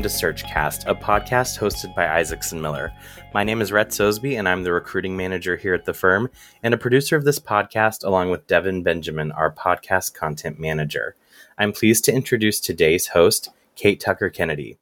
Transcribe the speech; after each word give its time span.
welcome 0.00 0.10
to 0.10 0.44
Searchcast, 0.46 0.86
a 0.86 0.94
podcast 0.94 1.58
hosted 1.58 1.94
by 1.94 2.08
Isaacson 2.08 2.58
Miller. 2.58 2.90
My 3.34 3.44
name 3.44 3.60
is 3.60 3.70
Rhett 3.70 3.88
Sosby, 3.88 4.38
and 4.38 4.48
I'm 4.48 4.64
the 4.64 4.72
recruiting 4.72 5.14
manager 5.14 5.58
here 5.58 5.74
at 5.74 5.84
the 5.84 5.92
firm 5.92 6.30
and 6.62 6.72
a 6.72 6.78
producer 6.78 7.16
of 7.16 7.24
this 7.24 7.38
podcast, 7.38 8.02
along 8.02 8.30
with 8.30 8.46
Devin 8.46 8.82
Benjamin, 8.82 9.30
our 9.32 9.52
podcast 9.52 10.14
content 10.14 10.58
manager. 10.58 11.16
I'm 11.58 11.74
pleased 11.74 12.06
to 12.06 12.14
introduce 12.14 12.60
today's 12.60 13.08
host, 13.08 13.50
Kate 13.76 14.00
Tucker 14.00 14.30
Kennedy. 14.30 14.78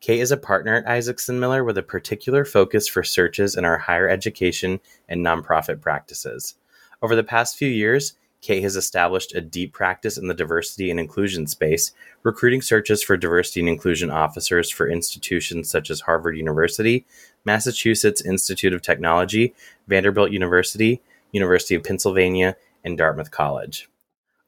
Kate 0.00 0.20
is 0.20 0.30
a 0.30 0.36
partner 0.36 0.76
at 0.76 0.86
Isaacson 0.86 1.40
Miller 1.40 1.64
with 1.64 1.76
a 1.76 1.82
particular 1.82 2.44
focus 2.44 2.86
for 2.86 3.02
searches 3.02 3.56
in 3.56 3.64
our 3.64 3.78
higher 3.78 4.08
education 4.08 4.78
and 5.08 5.26
nonprofit 5.26 5.80
practices. 5.80 6.54
Over 7.02 7.16
the 7.16 7.24
past 7.24 7.56
few 7.56 7.68
years, 7.68 8.12
Kate 8.42 8.62
has 8.62 8.74
established 8.74 9.34
a 9.34 9.40
deep 9.40 9.72
practice 9.72 10.18
in 10.18 10.26
the 10.26 10.34
diversity 10.34 10.90
and 10.90 10.98
inclusion 10.98 11.46
space, 11.46 11.92
recruiting 12.24 12.60
searches 12.60 13.02
for 13.02 13.16
diversity 13.16 13.60
and 13.60 13.68
inclusion 13.68 14.10
officers 14.10 14.68
for 14.68 14.90
institutions 14.90 15.70
such 15.70 15.90
as 15.90 16.00
Harvard 16.00 16.36
University, 16.36 17.06
Massachusetts 17.44 18.20
Institute 18.20 18.72
of 18.72 18.82
Technology, 18.82 19.54
Vanderbilt 19.86 20.32
University, 20.32 21.00
University 21.30 21.76
of 21.76 21.84
Pennsylvania, 21.84 22.56
and 22.84 22.98
Dartmouth 22.98 23.30
College. 23.30 23.88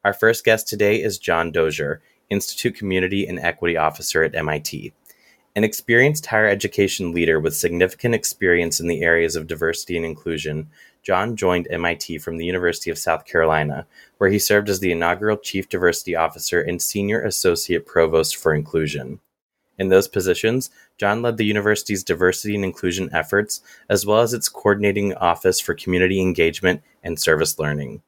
Our 0.05 0.13
first 0.13 0.45
guest 0.45 0.67
today 0.69 1.01
is 1.01 1.19
John 1.19 1.53
Dozier, 1.53 2.03
Institute 2.31 2.75
Community 2.75 3.27
and 3.27 3.39
Equity 3.39 3.77
Officer 3.77 4.25
at 4.25 4.35
MIT. 4.35 4.93
An 5.57 5.63
experienced 5.63 6.27
higher 6.27 6.49
education 6.49 7.13
leader 7.13 7.39
with 7.39 7.55
significant 7.55 8.13
experience 8.13 8.81
in 8.81 8.89
the 8.89 9.03
areas 9.03 9.37
of 9.37 9.47
diversity 9.47 9.97
and 9.97 10.05
inclusion, 10.05 10.69
John 11.05 11.37
joined 11.37 11.69
MIT 11.71 12.19
from 12.19 12.39
the 12.39 12.47
University 12.47 12.91
of 12.91 12.99
South 12.99 13.27
Carolina, 13.27 13.87
where 14.17 14.31
he 14.31 14.39
served 14.39 14.71
as 14.71 14.81
the 14.81 14.91
inaugural 14.91 15.37
Chief 15.37 15.69
Diversity 15.69 16.17
Officer 16.17 16.63
and 16.63 16.81
Senior 16.81 17.23
Associate 17.23 17.85
Provost 17.85 18.37
for 18.37 18.55
Inclusion. 18.55 19.21
In 19.79 19.89
those 19.89 20.09
positions, 20.09 20.71
John 20.97 21.21
led 21.21 21.37
the 21.37 21.45
university's 21.45 22.05
diversity 22.05 22.55
and 22.55 22.65
inclusion 22.65 23.11
efforts, 23.13 23.61
as 23.89 24.07
well 24.07 24.21
as 24.21 24.33
its 24.33 24.49
coordinating 24.49 25.15
office 25.15 25.61
for 25.61 25.75
community 25.75 26.21
engagement 26.21 26.83
and 27.03 27.21
service 27.21 27.59
learning. 27.59 28.01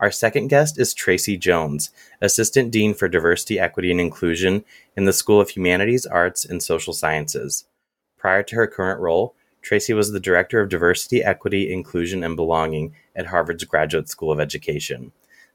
Our 0.00 0.10
second 0.10 0.48
guest 0.48 0.78
is 0.78 0.94
Tracy 0.94 1.36
Jones, 1.36 1.90
Assistant 2.22 2.70
Dean 2.70 2.94
for 2.94 3.08
Diversity, 3.08 3.58
Equity, 3.58 3.90
and 3.90 4.00
Inclusion 4.00 4.64
in 4.96 5.04
the 5.04 5.12
School 5.12 5.40
of 5.40 5.50
Humanities, 5.50 6.06
Arts, 6.06 6.44
and 6.44 6.62
Social 6.62 6.92
Sciences. 6.92 7.64
Prior 8.16 8.42
to 8.44 8.56
her 8.56 8.66
current 8.66 9.00
role, 9.00 9.34
Tracy 9.64 9.94
was 9.94 10.12
the 10.12 10.20
Director 10.20 10.60
of 10.60 10.68
Diversity, 10.68 11.24
Equity, 11.24 11.72
Inclusion, 11.72 12.22
and 12.22 12.36
Belonging 12.36 12.94
at 13.16 13.26
Harvard's 13.26 13.64
Graduate 13.64 14.10
School 14.10 14.30
of 14.30 14.38
Education. 14.38 15.10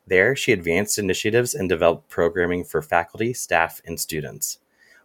There, 0.08 0.36
she 0.36 0.52
advanced 0.52 0.98
initiatives 0.98 1.54
and 1.54 1.70
developed 1.70 2.10
programming 2.10 2.64
for 2.64 2.82
faculty, 2.82 3.34
staff, 3.34 3.82
and 3.86 4.00
students. 4.00 4.58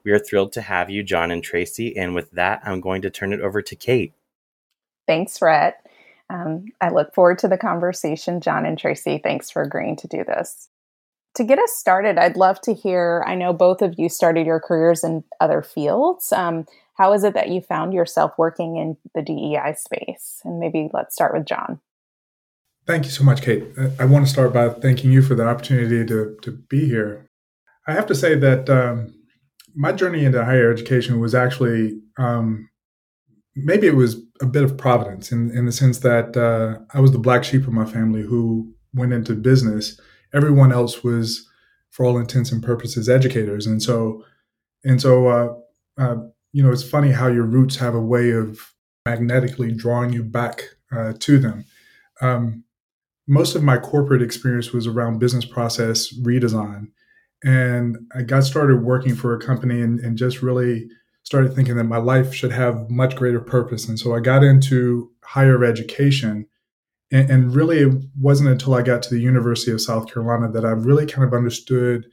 We 0.04 0.12
are 0.12 0.18
thrilled 0.18 0.52
to 0.52 0.62
have 0.62 0.88
you, 0.88 1.02
John 1.02 1.30
and 1.30 1.44
Tracy, 1.44 1.94
and 1.94 2.14
with 2.14 2.30
that, 2.30 2.62
I'm 2.64 2.80
going 2.80 3.02
to 3.02 3.10
turn 3.10 3.34
it 3.34 3.40
over 3.40 3.60
to 3.60 3.76
Kate. 3.76 4.14
Thanks, 5.06 5.42
Rhett. 5.42 5.86
Um, 6.30 6.68
I 6.80 6.88
look 6.88 7.14
forward 7.14 7.38
to 7.40 7.48
the 7.48 7.58
conversation. 7.58 8.40
John 8.40 8.64
and 8.64 8.78
Tracy, 8.78 9.20
thanks 9.22 9.50
for 9.50 9.60
agreeing 9.60 9.96
to 9.96 10.08
do 10.08 10.24
this. 10.24 10.70
To 11.34 11.44
get 11.44 11.58
us 11.58 11.72
started, 11.72 12.18
I'd 12.18 12.36
love 12.36 12.60
to 12.62 12.74
hear. 12.74 13.24
I 13.26 13.34
know 13.34 13.52
both 13.52 13.82
of 13.82 13.94
you 13.98 14.08
started 14.08 14.46
your 14.46 14.60
careers 14.60 15.02
in 15.02 15.24
other 15.40 15.62
fields. 15.62 16.32
Um, 16.32 16.66
how 16.94 17.12
is 17.12 17.24
it 17.24 17.34
that 17.34 17.48
you 17.48 17.60
found 17.60 17.92
yourself 17.92 18.32
working 18.38 18.76
in 18.76 18.96
the 19.14 19.22
DEI 19.22 19.74
space? 19.76 20.40
And 20.44 20.60
maybe 20.60 20.90
let's 20.92 21.14
start 21.14 21.34
with 21.34 21.44
John. 21.44 21.80
Thank 22.86 23.04
you 23.04 23.10
so 23.10 23.24
much, 23.24 23.42
Kate. 23.42 23.64
I 23.98 24.04
want 24.04 24.26
to 24.26 24.30
start 24.30 24.52
by 24.52 24.68
thanking 24.68 25.10
you 25.10 25.22
for 25.22 25.34
the 25.34 25.46
opportunity 25.46 26.06
to, 26.06 26.36
to 26.42 26.50
be 26.52 26.86
here. 26.86 27.26
I 27.86 27.92
have 27.92 28.06
to 28.06 28.14
say 28.14 28.36
that 28.36 28.70
um, 28.70 29.14
my 29.74 29.92
journey 29.92 30.24
into 30.24 30.44
higher 30.44 30.70
education 30.70 31.18
was 31.18 31.34
actually 31.34 32.00
um, 32.18 32.68
maybe 33.56 33.86
it 33.86 33.96
was 33.96 34.16
a 34.40 34.46
bit 34.46 34.64
of 34.64 34.76
providence 34.76 35.32
in, 35.32 35.50
in 35.50 35.66
the 35.66 35.72
sense 35.72 35.98
that 36.00 36.36
uh, 36.36 36.78
I 36.92 37.00
was 37.00 37.12
the 37.12 37.18
black 37.18 37.44
sheep 37.44 37.66
of 37.66 37.72
my 37.72 37.84
family 37.84 38.22
who 38.22 38.72
went 38.92 39.12
into 39.12 39.34
business. 39.34 39.98
Everyone 40.34 40.72
else 40.72 41.02
was, 41.04 41.48
for 41.90 42.04
all 42.04 42.18
intents 42.18 42.52
and 42.52 42.62
purposes, 42.62 43.08
educators, 43.08 43.66
and 43.66 43.82
so 43.82 44.24
and 44.84 45.00
so 45.00 45.28
uh, 45.28 45.54
uh, 45.96 46.16
you 46.52 46.62
know, 46.62 46.70
it's 46.70 46.88
funny 46.88 47.10
how 47.10 47.26
your 47.26 47.44
roots 47.44 47.76
have 47.76 47.94
a 47.94 48.00
way 48.00 48.30
of 48.30 48.72
magnetically 49.06 49.72
drawing 49.72 50.12
you 50.12 50.22
back 50.22 50.62
uh, 50.92 51.12
to 51.18 51.38
them. 51.38 51.64
Um, 52.20 52.64
most 53.26 53.56
of 53.56 53.62
my 53.62 53.76
corporate 53.76 54.22
experience 54.22 54.72
was 54.72 54.86
around 54.86 55.18
business 55.18 55.44
process 55.44 56.12
redesign. 56.20 56.88
And 57.42 57.98
I 58.14 58.22
got 58.22 58.44
started 58.44 58.82
working 58.82 59.14
for 59.14 59.34
a 59.34 59.40
company 59.40 59.80
and, 59.80 59.98
and 60.00 60.16
just 60.16 60.42
really 60.42 60.88
started 61.24 61.54
thinking 61.54 61.76
that 61.76 61.84
my 61.84 61.96
life 61.96 62.32
should 62.32 62.52
have 62.52 62.88
much 62.90 63.16
greater 63.16 63.40
purpose. 63.40 63.88
And 63.88 63.98
so 63.98 64.14
I 64.14 64.20
got 64.20 64.44
into 64.44 65.10
higher 65.24 65.64
education. 65.64 66.46
And, 67.12 67.30
and 67.30 67.54
really, 67.54 67.80
it 67.80 67.94
wasn't 68.18 68.50
until 68.50 68.74
I 68.74 68.82
got 68.82 69.02
to 69.04 69.10
the 69.10 69.20
University 69.20 69.72
of 69.72 69.80
South 69.80 70.12
Carolina 70.12 70.50
that 70.52 70.64
I 70.64 70.70
really 70.70 71.06
kind 71.06 71.26
of 71.26 71.34
understood 71.34 72.06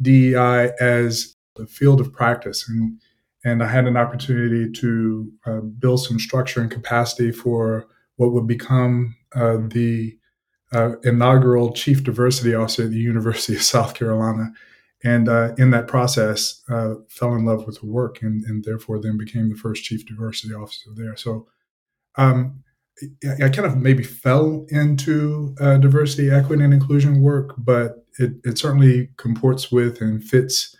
DEI 0.00 0.72
as 0.80 1.36
a 1.58 1.66
field 1.66 2.00
of 2.00 2.12
practice. 2.12 2.68
And 2.68 2.98
and 3.44 3.62
I 3.62 3.66
had 3.66 3.86
an 3.86 3.96
opportunity 3.96 4.70
to 4.70 5.32
uh, 5.46 5.60
build 5.60 6.04
some 6.04 6.18
structure 6.18 6.60
and 6.60 6.70
capacity 6.70 7.32
for 7.32 7.88
what 8.16 8.32
would 8.32 8.46
become 8.46 9.16
uh, 9.34 9.58
the 9.66 10.16
uh, 10.72 10.92
inaugural 11.02 11.72
chief 11.72 12.04
diversity 12.04 12.54
officer 12.54 12.84
at 12.84 12.90
the 12.90 12.96
University 13.12 13.56
of 13.56 13.62
South 13.62 13.94
Carolina. 13.94 14.52
And 15.04 15.28
uh, 15.28 15.54
in 15.58 15.70
that 15.72 15.88
process, 15.88 16.62
uh, 16.70 16.94
fell 17.08 17.34
in 17.34 17.44
love 17.44 17.66
with 17.66 17.80
the 17.80 17.86
work 17.86 18.22
and, 18.22 18.44
and, 18.44 18.62
therefore 18.62 19.00
then 19.00 19.18
became 19.18 19.48
the 19.48 19.56
first 19.56 19.82
chief 19.82 20.06
diversity 20.06 20.54
officer 20.54 20.90
there. 20.94 21.16
So 21.16 21.48
um, 22.14 22.62
I 23.40 23.48
kind 23.48 23.66
of 23.66 23.76
maybe 23.76 24.02
fell 24.02 24.66
into 24.68 25.54
uh, 25.60 25.78
diversity, 25.78 26.30
equity, 26.30 26.62
and 26.62 26.74
inclusion 26.74 27.20
work, 27.20 27.54
but 27.58 28.06
it, 28.18 28.32
it 28.44 28.58
certainly 28.58 29.10
comports 29.16 29.72
with 29.72 30.00
and 30.00 30.22
fits 30.22 30.76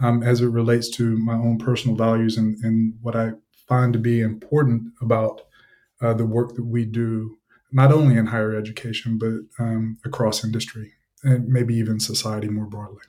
um, 0.00 0.22
as 0.22 0.40
it 0.40 0.48
relates 0.48 0.88
to 0.90 1.16
my 1.18 1.34
own 1.34 1.58
personal 1.58 1.96
values 1.96 2.36
and, 2.36 2.56
and 2.62 2.94
what 3.02 3.16
I 3.16 3.32
find 3.68 3.92
to 3.92 3.98
be 3.98 4.20
important 4.20 4.92
about 5.00 5.42
uh, 6.00 6.14
the 6.14 6.26
work 6.26 6.54
that 6.54 6.64
we 6.64 6.84
do, 6.84 7.38
not 7.72 7.92
only 7.92 8.16
in 8.16 8.26
higher 8.26 8.54
education, 8.54 9.18
but 9.18 9.64
um, 9.64 9.98
across 10.04 10.44
industry 10.44 10.92
and 11.22 11.48
maybe 11.48 11.74
even 11.74 11.98
society 11.98 12.48
more 12.48 12.66
broadly. 12.66 13.02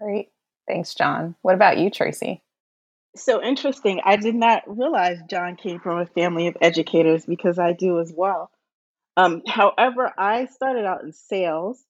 Great. 0.00 0.28
Thanks, 0.68 0.94
John. 0.94 1.34
What 1.42 1.54
about 1.54 1.78
you, 1.78 1.90
Tracy? 1.90 2.43
So 3.16 3.42
interesting. 3.42 4.00
I 4.04 4.16
did 4.16 4.34
not 4.34 4.62
realize 4.66 5.18
John 5.30 5.56
came 5.56 5.78
from 5.80 5.98
a 5.98 6.06
family 6.06 6.48
of 6.48 6.56
educators 6.60 7.24
because 7.24 7.58
I 7.58 7.72
do 7.72 8.00
as 8.00 8.12
well. 8.14 8.50
Um, 9.16 9.42
however, 9.46 10.12
I 10.18 10.46
started 10.46 10.84
out 10.84 11.02
in 11.04 11.12
sales 11.12 11.84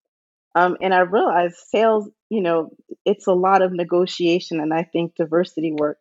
um, 0.54 0.76
and 0.82 0.94
I 0.94 1.00
realized 1.00 1.56
sales, 1.56 2.08
you 2.28 2.42
know, 2.42 2.70
it's 3.06 3.26
a 3.26 3.32
lot 3.32 3.62
of 3.62 3.72
negotiation. 3.72 4.60
And 4.60 4.72
I 4.74 4.82
think 4.84 5.14
diversity 5.14 5.72
work 5.72 5.98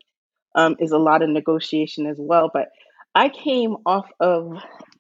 um, 0.56 0.76
is 0.80 0.92
a 0.92 0.98
lot 0.98 1.24
of 1.24 1.30
negotiation 1.30 2.06
as 2.06 2.18
well. 2.20 2.52
But 2.54 2.70
I 3.16 3.30
came 3.30 3.78
off 3.86 4.10
of 4.20 4.58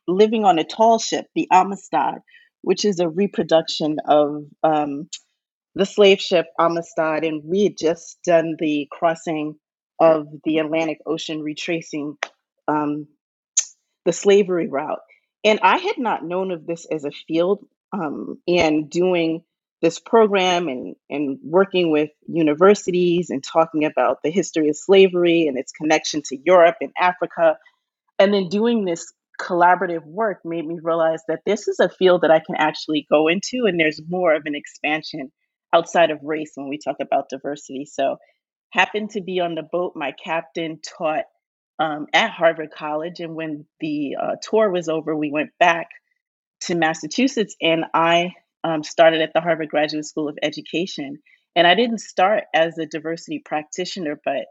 living 0.07 0.45
on 0.45 0.59
a 0.59 0.63
tall 0.63 0.99
ship, 0.99 1.27
the 1.35 1.49
Amistad, 1.51 2.19
which 2.61 2.85
is 2.85 2.99
a 2.99 3.09
reproduction 3.09 3.97
of 4.07 4.45
um, 4.63 5.09
the 5.75 5.85
slave 5.85 6.21
ship 6.21 6.47
Amistad. 6.59 7.25
And 7.25 7.43
we 7.43 7.65
had 7.65 7.77
just 7.77 8.19
done 8.25 8.55
the 8.59 8.87
crossing 8.91 9.55
of 10.03 10.27
the 10.43 10.57
Atlantic 10.57 10.99
Ocean, 11.05 11.41
retracing 11.41 12.17
um, 12.67 13.07
the 14.05 14.13
slavery 14.13 14.67
route. 14.67 14.99
And 15.43 15.59
I 15.61 15.77
had 15.77 15.97
not 15.97 16.23
known 16.23 16.51
of 16.51 16.65
this 16.65 16.85
as 16.85 17.05
a 17.05 17.11
field 17.11 17.65
um, 17.91 18.39
and 18.47 18.89
doing 18.89 19.43
this 19.81 19.99
program 19.99 20.69
and, 20.69 20.95
and 21.09 21.39
working 21.43 21.91
with 21.91 22.09
universities 22.27 23.29
and 23.29 23.43
talking 23.43 23.83
about 23.83 24.19
the 24.23 24.31
history 24.31 24.69
of 24.69 24.77
slavery 24.77 25.47
and 25.47 25.57
its 25.57 25.73
connection 25.73 26.21
to 26.25 26.37
Europe 26.43 26.77
and 26.79 26.91
Africa. 26.97 27.57
And 28.17 28.33
then 28.33 28.47
doing 28.47 28.85
this 28.85 29.11
collaborative 29.39 30.05
work 30.05 30.39
made 30.45 30.65
me 30.65 30.79
realize 30.81 31.21
that 31.27 31.41
this 31.45 31.67
is 31.67 31.79
a 31.79 31.89
field 31.89 32.21
that 32.21 32.31
I 32.31 32.39
can 32.39 32.55
actually 32.55 33.05
go 33.11 33.27
into, 33.27 33.65
and 33.65 33.79
there's 33.79 33.99
more 34.07 34.33
of 34.33 34.43
an 34.45 34.55
expansion 34.55 35.31
outside 35.73 36.11
of 36.11 36.19
race 36.23 36.51
when 36.55 36.69
we 36.69 36.77
talk 36.77 36.97
about 37.01 37.29
diversity. 37.29 37.85
So, 37.85 38.17
happened 38.73 39.11
to 39.11 39.21
be 39.21 39.39
on 39.39 39.55
the 39.55 39.63
boat. 39.63 39.93
My 39.95 40.11
captain 40.11 40.79
taught 40.97 41.25
um, 41.79 42.07
at 42.13 42.31
Harvard 42.31 42.71
College, 42.71 43.19
and 43.19 43.35
when 43.35 43.65
the 43.79 44.15
uh, 44.21 44.35
tour 44.41 44.71
was 44.71 44.89
over, 44.89 45.15
we 45.15 45.31
went 45.31 45.51
back 45.59 45.87
to 46.61 46.75
Massachusetts, 46.75 47.55
and 47.61 47.85
I 47.93 48.33
um, 48.63 48.83
started 48.83 49.21
at 49.21 49.31
the 49.33 49.41
Harvard 49.41 49.69
Graduate 49.69 50.05
School 50.05 50.27
of 50.27 50.37
Education. 50.41 51.19
And 51.55 51.67
I 51.67 51.75
didn't 51.75 51.99
start 51.99 52.45
as 52.53 52.77
a 52.77 52.87
diversity 52.87 53.39
practitioner, 53.45 54.19
but 54.25 54.45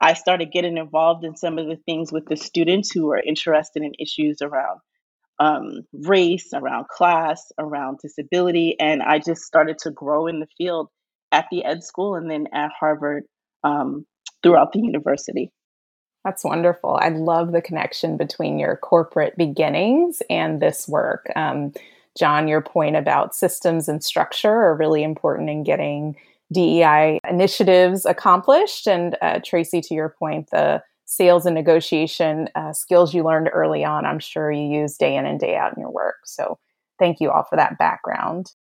I 0.00 0.14
started 0.14 0.52
getting 0.52 0.76
involved 0.76 1.24
in 1.24 1.36
some 1.36 1.58
of 1.58 1.66
the 1.66 1.76
things 1.86 2.12
with 2.12 2.26
the 2.26 2.36
students 2.36 2.90
who 2.92 3.06
were 3.06 3.22
interested 3.24 3.82
in 3.82 3.92
issues 3.98 4.42
around 4.42 4.80
um, 5.38 5.82
race, 5.92 6.50
around 6.52 6.88
class, 6.88 7.52
around 7.58 8.00
disability. 8.02 8.76
And 8.78 9.02
I 9.02 9.18
just 9.18 9.42
started 9.42 9.78
to 9.78 9.90
grow 9.90 10.26
in 10.26 10.40
the 10.40 10.48
field 10.58 10.88
at 11.30 11.46
the 11.50 11.64
ed 11.64 11.82
school 11.82 12.16
and 12.16 12.30
then 12.30 12.48
at 12.52 12.70
Harvard 12.78 13.24
um, 13.64 14.06
throughout 14.42 14.72
the 14.72 14.80
university. 14.80 15.50
That's 16.24 16.44
wonderful. 16.44 16.98
I 17.00 17.08
love 17.08 17.52
the 17.52 17.62
connection 17.62 18.16
between 18.16 18.58
your 18.58 18.76
corporate 18.76 19.36
beginnings 19.36 20.22
and 20.30 20.62
this 20.62 20.86
work. 20.86 21.26
Um, 21.34 21.72
John, 22.16 22.46
your 22.46 22.60
point 22.60 22.96
about 22.96 23.34
systems 23.34 23.88
and 23.88 24.04
structure 24.04 24.52
are 24.52 24.76
really 24.76 25.02
important 25.02 25.50
in 25.50 25.64
getting 25.64 26.14
DEI 26.52 27.18
initiatives 27.28 28.04
accomplished. 28.04 28.86
And 28.86 29.16
uh, 29.22 29.40
Tracy, 29.44 29.80
to 29.80 29.94
your 29.94 30.14
point, 30.18 30.50
the 30.50 30.82
sales 31.06 31.46
and 31.46 31.54
negotiation 31.54 32.48
uh, 32.54 32.72
skills 32.72 33.14
you 33.14 33.24
learned 33.24 33.50
early 33.52 33.84
on, 33.84 34.04
I'm 34.04 34.18
sure 34.18 34.52
you 34.52 34.80
use 34.80 34.96
day 34.96 35.16
in 35.16 35.26
and 35.26 35.40
day 35.40 35.56
out 35.56 35.74
in 35.74 35.80
your 35.80 35.90
work. 35.90 36.16
So 36.24 36.58
thank 36.98 37.20
you 37.20 37.30
all 37.30 37.44
for 37.48 37.56
that 37.56 37.78
background. 37.78 38.52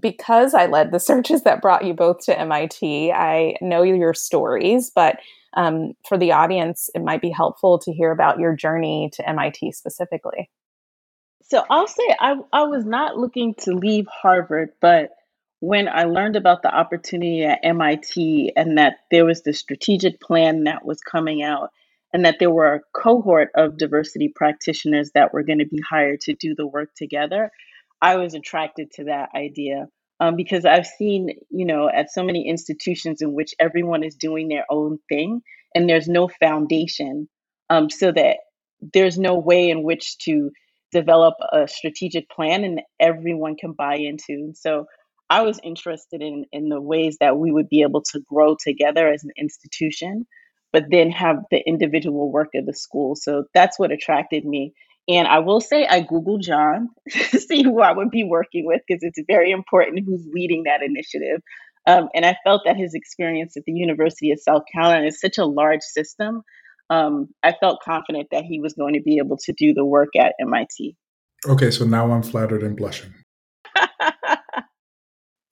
Because 0.00 0.54
I 0.54 0.66
led 0.66 0.92
the 0.92 1.00
searches 1.00 1.42
that 1.42 1.62
brought 1.62 1.84
you 1.84 1.94
both 1.94 2.24
to 2.26 2.38
MIT, 2.38 3.12
I 3.12 3.56
know 3.60 3.82
your 3.82 4.14
stories, 4.14 4.90
but 4.94 5.18
um, 5.54 5.94
for 6.08 6.16
the 6.16 6.32
audience, 6.32 6.90
it 6.94 7.02
might 7.02 7.20
be 7.20 7.30
helpful 7.30 7.78
to 7.80 7.92
hear 7.92 8.12
about 8.12 8.38
your 8.38 8.54
journey 8.54 9.10
to 9.14 9.28
MIT 9.28 9.72
specifically. 9.72 10.48
So 11.42 11.64
I'll 11.68 11.88
say 11.88 12.14
I, 12.20 12.36
I 12.52 12.62
was 12.62 12.84
not 12.84 13.16
looking 13.16 13.54
to 13.60 13.72
leave 13.72 14.06
Harvard, 14.06 14.70
but 14.80 15.10
when 15.58 15.88
I 15.88 16.04
learned 16.04 16.36
about 16.36 16.62
the 16.62 16.74
opportunity 16.74 17.44
at 17.44 17.58
MIT 17.64 18.52
and 18.56 18.78
that 18.78 18.98
there 19.10 19.24
was 19.24 19.42
the 19.42 19.52
strategic 19.52 20.20
plan 20.20 20.64
that 20.64 20.84
was 20.84 21.00
coming 21.00 21.42
out, 21.42 21.70
and 22.12 22.24
that 22.24 22.36
there 22.38 22.50
were 22.50 22.74
a 22.74 22.80
cohort 22.92 23.50
of 23.54 23.76
diversity 23.76 24.28
practitioners 24.34 25.10
that 25.14 25.32
were 25.32 25.42
going 25.42 25.58
to 25.58 25.66
be 25.66 25.80
hired 25.80 26.20
to 26.22 26.34
do 26.34 26.54
the 26.54 26.66
work 26.66 26.90
together, 26.96 27.50
I 28.00 28.16
was 28.16 28.34
attracted 28.34 28.90
to 28.92 29.04
that 29.04 29.30
idea. 29.34 29.86
Um, 30.18 30.36
because 30.36 30.66
I've 30.66 30.86
seen, 30.86 31.30
you 31.48 31.64
know, 31.64 31.88
at 31.88 32.10
so 32.10 32.22
many 32.22 32.46
institutions 32.46 33.22
in 33.22 33.32
which 33.32 33.54
everyone 33.58 34.04
is 34.04 34.16
doing 34.16 34.48
their 34.48 34.66
own 34.70 34.98
thing 35.08 35.40
and 35.74 35.88
there's 35.88 36.08
no 36.08 36.28
foundation 36.28 37.26
um, 37.70 37.88
so 37.88 38.12
that 38.12 38.36
there's 38.92 39.18
no 39.18 39.38
way 39.38 39.70
in 39.70 39.82
which 39.82 40.18
to 40.18 40.50
develop 40.92 41.34
a 41.52 41.66
strategic 41.66 42.28
plan 42.28 42.64
and 42.64 42.82
everyone 42.98 43.56
can 43.56 43.72
buy 43.72 43.94
into. 43.96 44.52
So 44.56 44.84
I 45.30 45.40
was 45.40 45.58
interested 45.62 46.20
in, 46.20 46.44
in 46.52 46.68
the 46.68 46.82
ways 46.82 47.16
that 47.20 47.38
we 47.38 47.50
would 47.50 47.70
be 47.70 47.80
able 47.80 48.02
to 48.12 48.20
grow 48.28 48.56
together 48.62 49.08
as 49.08 49.24
an 49.24 49.30
institution 49.38 50.26
but 50.72 50.84
then 50.90 51.10
have 51.10 51.38
the 51.50 51.60
individual 51.66 52.30
work 52.30 52.50
of 52.54 52.66
the 52.66 52.74
school. 52.74 53.16
So 53.16 53.44
that's 53.54 53.78
what 53.78 53.92
attracted 53.92 54.44
me. 54.44 54.72
And 55.10 55.26
I 55.26 55.40
will 55.40 55.60
say 55.60 55.86
I 55.86 56.02
Googled 56.02 56.42
John 56.42 56.88
to 57.10 57.40
see 57.40 57.62
who 57.62 57.80
I 57.80 57.92
would 57.92 58.10
be 58.10 58.22
working 58.22 58.64
with 58.64 58.80
because 58.86 59.02
it's 59.02 59.20
very 59.26 59.50
important 59.50 60.04
who's 60.06 60.24
leading 60.32 60.62
that 60.64 60.82
initiative. 60.82 61.42
Um, 61.86 62.08
and 62.14 62.24
I 62.24 62.36
felt 62.44 62.62
that 62.64 62.76
his 62.76 62.94
experience 62.94 63.56
at 63.56 63.64
the 63.64 63.72
University 63.72 64.30
of 64.30 64.38
South 64.40 64.62
Carolina 64.72 65.06
is 65.06 65.20
such 65.20 65.36
a 65.36 65.44
large 65.44 65.82
system. 65.82 66.42
Um, 66.90 67.28
I 67.42 67.54
felt 67.58 67.82
confident 67.82 68.28
that 68.30 68.44
he 68.44 68.60
was 68.60 68.74
going 68.74 68.94
to 68.94 69.00
be 69.00 69.18
able 69.18 69.36
to 69.38 69.52
do 69.52 69.74
the 69.74 69.84
work 69.84 70.10
at 70.16 70.34
MIT. 70.40 70.96
Okay, 71.48 71.70
so 71.70 71.84
now 71.84 72.12
I'm 72.12 72.22
flattered 72.22 72.62
and 72.62 72.76
blushing. 72.76 73.12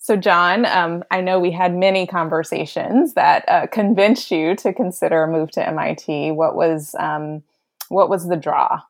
So, 0.08 0.16
John, 0.16 0.64
um, 0.64 1.04
I 1.10 1.20
know 1.20 1.38
we 1.38 1.50
had 1.50 1.76
many 1.76 2.06
conversations 2.06 3.12
that 3.12 3.46
uh, 3.46 3.66
convinced 3.66 4.30
you 4.30 4.56
to 4.56 4.72
consider 4.72 5.24
a 5.24 5.30
move 5.30 5.50
to 5.50 5.68
MIT. 5.68 6.30
What 6.30 6.56
was 6.56 6.94
um, 6.98 7.42
what 7.90 8.08
was 8.08 8.26
the 8.26 8.36
draw? 8.36 8.80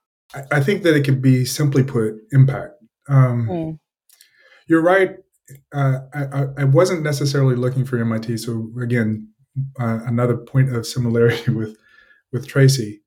I 0.50 0.60
think 0.60 0.82
that 0.82 0.94
it 0.94 1.04
could 1.04 1.22
be 1.22 1.44
simply 1.44 1.82
put, 1.82 2.14
impact. 2.32 2.74
Um, 3.08 3.48
mm. 3.48 3.78
You're 4.68 4.82
right. 4.82 5.16
Uh, 5.72 6.00
I, 6.12 6.44
I, 6.58 6.64
wasn't 6.64 7.02
necessarily 7.02 7.56
looking 7.56 7.86
for 7.86 7.96
MIT. 7.96 8.36
So 8.36 8.70
again, 8.82 9.28
uh, 9.80 10.00
another 10.04 10.36
point 10.36 10.74
of 10.74 10.86
similarity 10.86 11.50
with 11.60 11.76
with 12.32 12.46
Tracy. 12.46 13.00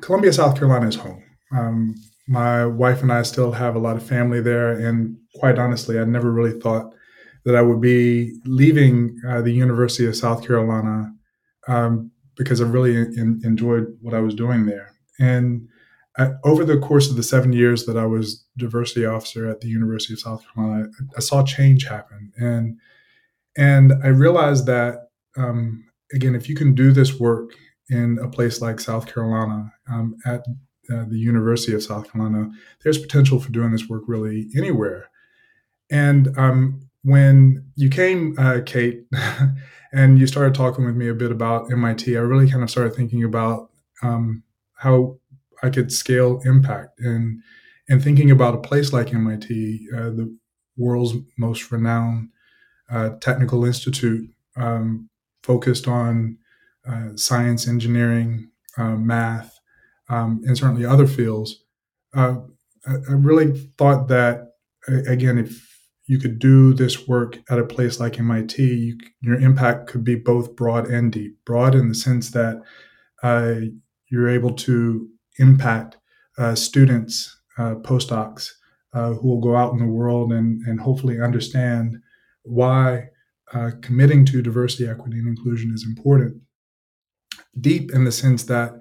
Columbia, 0.00 0.32
South 0.32 0.56
Carolina 0.56 0.88
is 0.88 0.94
home. 0.94 1.22
Um, 1.54 1.94
my 2.26 2.64
wife 2.64 3.02
and 3.02 3.12
I 3.12 3.22
still 3.22 3.52
have 3.52 3.76
a 3.76 3.78
lot 3.78 3.96
of 3.96 4.02
family 4.02 4.40
there, 4.40 4.72
and 4.72 5.18
quite 5.34 5.58
honestly, 5.58 5.98
I 5.98 6.04
never 6.04 6.32
really 6.32 6.58
thought 6.58 6.94
that 7.44 7.54
I 7.54 7.62
would 7.62 7.80
be 7.80 8.38
leaving 8.44 9.20
uh, 9.28 9.42
the 9.42 9.52
University 9.52 10.06
of 10.06 10.16
South 10.16 10.44
Carolina 10.44 11.12
um, 11.68 12.10
because 12.36 12.60
I 12.60 12.64
really 12.64 12.96
in, 12.96 13.40
enjoyed 13.44 13.86
what 14.00 14.14
I 14.14 14.20
was 14.20 14.34
doing 14.34 14.66
there. 14.66 14.94
And 15.20 15.68
Over 16.44 16.64
the 16.64 16.78
course 16.78 17.10
of 17.10 17.16
the 17.16 17.22
seven 17.22 17.52
years 17.52 17.84
that 17.84 17.96
I 17.96 18.06
was 18.06 18.44
diversity 18.56 19.04
officer 19.04 19.48
at 19.48 19.60
the 19.60 19.68
University 19.68 20.14
of 20.14 20.20
South 20.20 20.42
Carolina, 20.54 20.88
I, 20.88 21.18
I 21.18 21.20
saw 21.20 21.42
change 21.44 21.84
happen, 21.84 22.32
and 22.38 22.78
and 23.56 23.92
I 24.02 24.08
realized 24.08 24.66
that 24.66 25.08
um, 25.36 25.84
again, 26.12 26.34
if 26.34 26.48
you 26.48 26.54
can 26.54 26.74
do 26.74 26.92
this 26.92 27.18
work 27.18 27.50
in 27.88 28.18
a 28.22 28.28
place 28.28 28.60
like 28.60 28.80
South 28.80 29.12
Carolina 29.12 29.72
um, 29.90 30.16
at 30.24 30.40
uh, 30.90 31.04
the 31.08 31.18
University 31.18 31.74
of 31.74 31.82
South 31.82 32.10
Carolina, 32.10 32.50
there's 32.82 32.98
potential 32.98 33.40
for 33.40 33.50
doing 33.50 33.72
this 33.72 33.88
work 33.88 34.04
really 34.06 34.48
anywhere. 34.56 35.10
And 35.90 36.36
um, 36.36 36.88
when 37.02 37.64
you 37.76 37.90
came, 37.90 38.34
uh, 38.38 38.60
Kate, 38.64 39.06
and 39.92 40.18
you 40.18 40.26
started 40.26 40.54
talking 40.54 40.84
with 40.84 40.96
me 40.96 41.08
a 41.08 41.14
bit 41.14 41.30
about 41.30 41.70
MIT, 41.70 42.16
I 42.16 42.20
really 42.20 42.50
kind 42.50 42.62
of 42.62 42.70
started 42.70 42.94
thinking 42.94 43.24
about 43.24 43.70
um, 44.02 44.42
how 44.74 45.18
I 45.62 45.70
could 45.70 45.92
scale 45.92 46.40
impact 46.44 47.00
and 47.00 47.42
and 47.88 48.02
thinking 48.02 48.30
about 48.32 48.54
a 48.54 48.58
place 48.58 48.92
like 48.92 49.14
MIT, 49.14 49.88
uh, 49.94 50.10
the 50.10 50.36
world's 50.76 51.14
most 51.38 51.70
renowned 51.70 52.30
uh, 52.90 53.10
technical 53.20 53.64
institute, 53.64 54.28
um, 54.56 55.08
focused 55.44 55.86
on 55.86 56.36
uh, 56.88 57.10
science, 57.14 57.68
engineering, 57.68 58.50
uh, 58.76 58.96
math, 58.96 59.58
um, 60.08 60.42
and 60.44 60.58
certainly 60.58 60.84
other 60.84 61.06
fields. 61.06 61.62
Uh, 62.12 62.38
I, 62.86 62.94
I 63.08 63.12
really 63.12 63.70
thought 63.78 64.08
that 64.08 64.48
again, 64.88 65.38
if 65.38 65.76
you 66.06 66.18
could 66.18 66.38
do 66.38 66.72
this 66.72 67.08
work 67.08 67.38
at 67.50 67.58
a 67.58 67.64
place 67.64 67.98
like 67.98 68.18
MIT, 68.18 68.62
you, 68.62 68.98
your 69.20 69.38
impact 69.40 69.88
could 69.88 70.04
be 70.04 70.14
both 70.14 70.54
broad 70.54 70.86
and 70.86 71.12
deep. 71.12 71.36
Broad 71.44 71.74
in 71.74 71.88
the 71.88 71.94
sense 71.94 72.30
that 72.30 72.62
uh, 73.22 73.54
you're 74.08 74.28
able 74.28 74.52
to 74.52 75.08
impact 75.38 75.96
uh, 76.38 76.54
students, 76.54 77.40
uh, 77.58 77.76
postdocs, 77.76 78.50
uh, 78.92 79.12
who 79.12 79.28
will 79.28 79.40
go 79.40 79.56
out 79.56 79.72
in 79.72 79.78
the 79.78 79.86
world 79.86 80.32
and, 80.32 80.62
and 80.66 80.80
hopefully 80.80 81.20
understand 81.20 81.96
why 82.42 83.08
uh, 83.52 83.70
committing 83.82 84.24
to 84.24 84.42
diversity, 84.42 84.88
equity, 84.88 85.18
and 85.18 85.28
inclusion 85.28 85.72
is 85.74 85.84
important. 85.84 86.40
Deep 87.60 87.92
in 87.92 88.04
the 88.04 88.12
sense 88.12 88.44
that 88.44 88.74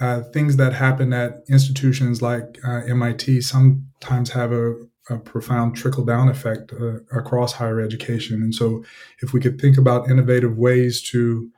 uh, 0.00 0.22
things 0.32 0.56
that 0.56 0.72
happen 0.72 1.12
at 1.12 1.42
institutions 1.48 2.20
like 2.20 2.58
MIT 2.64 3.40
sometimes 3.40 4.30
have 4.30 4.52
a 4.52 4.74
a 5.08 5.18
profound 5.18 5.76
trickle 5.76 6.04
down 6.04 6.28
effect 6.28 6.72
uh, 6.72 6.98
across 7.16 7.52
higher 7.52 7.80
education. 7.80 8.42
And 8.42 8.54
so, 8.54 8.84
if 9.22 9.32
we 9.32 9.40
could 9.40 9.60
think 9.60 9.78
about 9.78 10.10
innovative 10.10 10.56
ways 10.56 11.02
to 11.10 11.50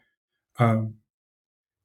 um, 0.58 0.94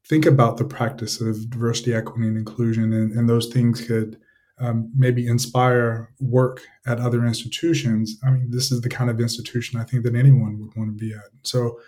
think 0.05 0.25
about 0.25 0.57
the 0.57 0.65
practice 0.65 1.21
of 1.21 1.49
diversity, 1.49 1.93
equity, 1.93 2.27
and 2.27 2.37
inclusion, 2.37 2.93
and, 2.93 3.11
and 3.13 3.29
those 3.29 3.47
things 3.47 3.85
could 3.85 4.19
um, 4.59 4.91
maybe 4.95 5.25
inspire 5.27 6.11
work 6.19 6.61
at 6.85 6.99
other 6.99 7.25
institutions. 7.25 8.17
I 8.25 8.31
mean, 8.31 8.51
this 8.51 8.71
is 8.71 8.81
the 8.81 8.89
kind 8.89 9.09
of 9.09 9.19
institution 9.19 9.79
I 9.79 9.83
think 9.83 10.03
that 10.03 10.15
anyone 10.15 10.59
would 10.59 10.75
want 10.75 10.89
to 10.89 11.05
be 11.05 11.13
at. 11.13 11.31
So, 11.43 11.79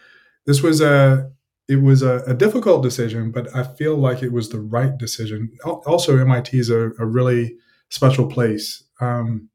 this 0.46 0.62
was 0.62 0.82
a 0.82 1.32
it 1.68 1.78
was 1.78 2.04
a, 2.04 2.24
a 2.28 2.34
difficult 2.34 2.84
decision, 2.84 3.32
but 3.32 3.54
I 3.56 3.64
feel 3.64 3.98
like 3.98 4.22
it 4.22 4.32
was 4.32 4.50
the 4.50 4.60
right 4.60 4.96
decision. 4.98 5.52
Also, 5.64 6.18
MIT 6.18 6.58
is 6.58 6.70
a, 6.70 6.92
a 7.00 7.06
really 7.06 7.58
special 7.90 8.28
place. 8.28 8.84
Um, 9.02 9.50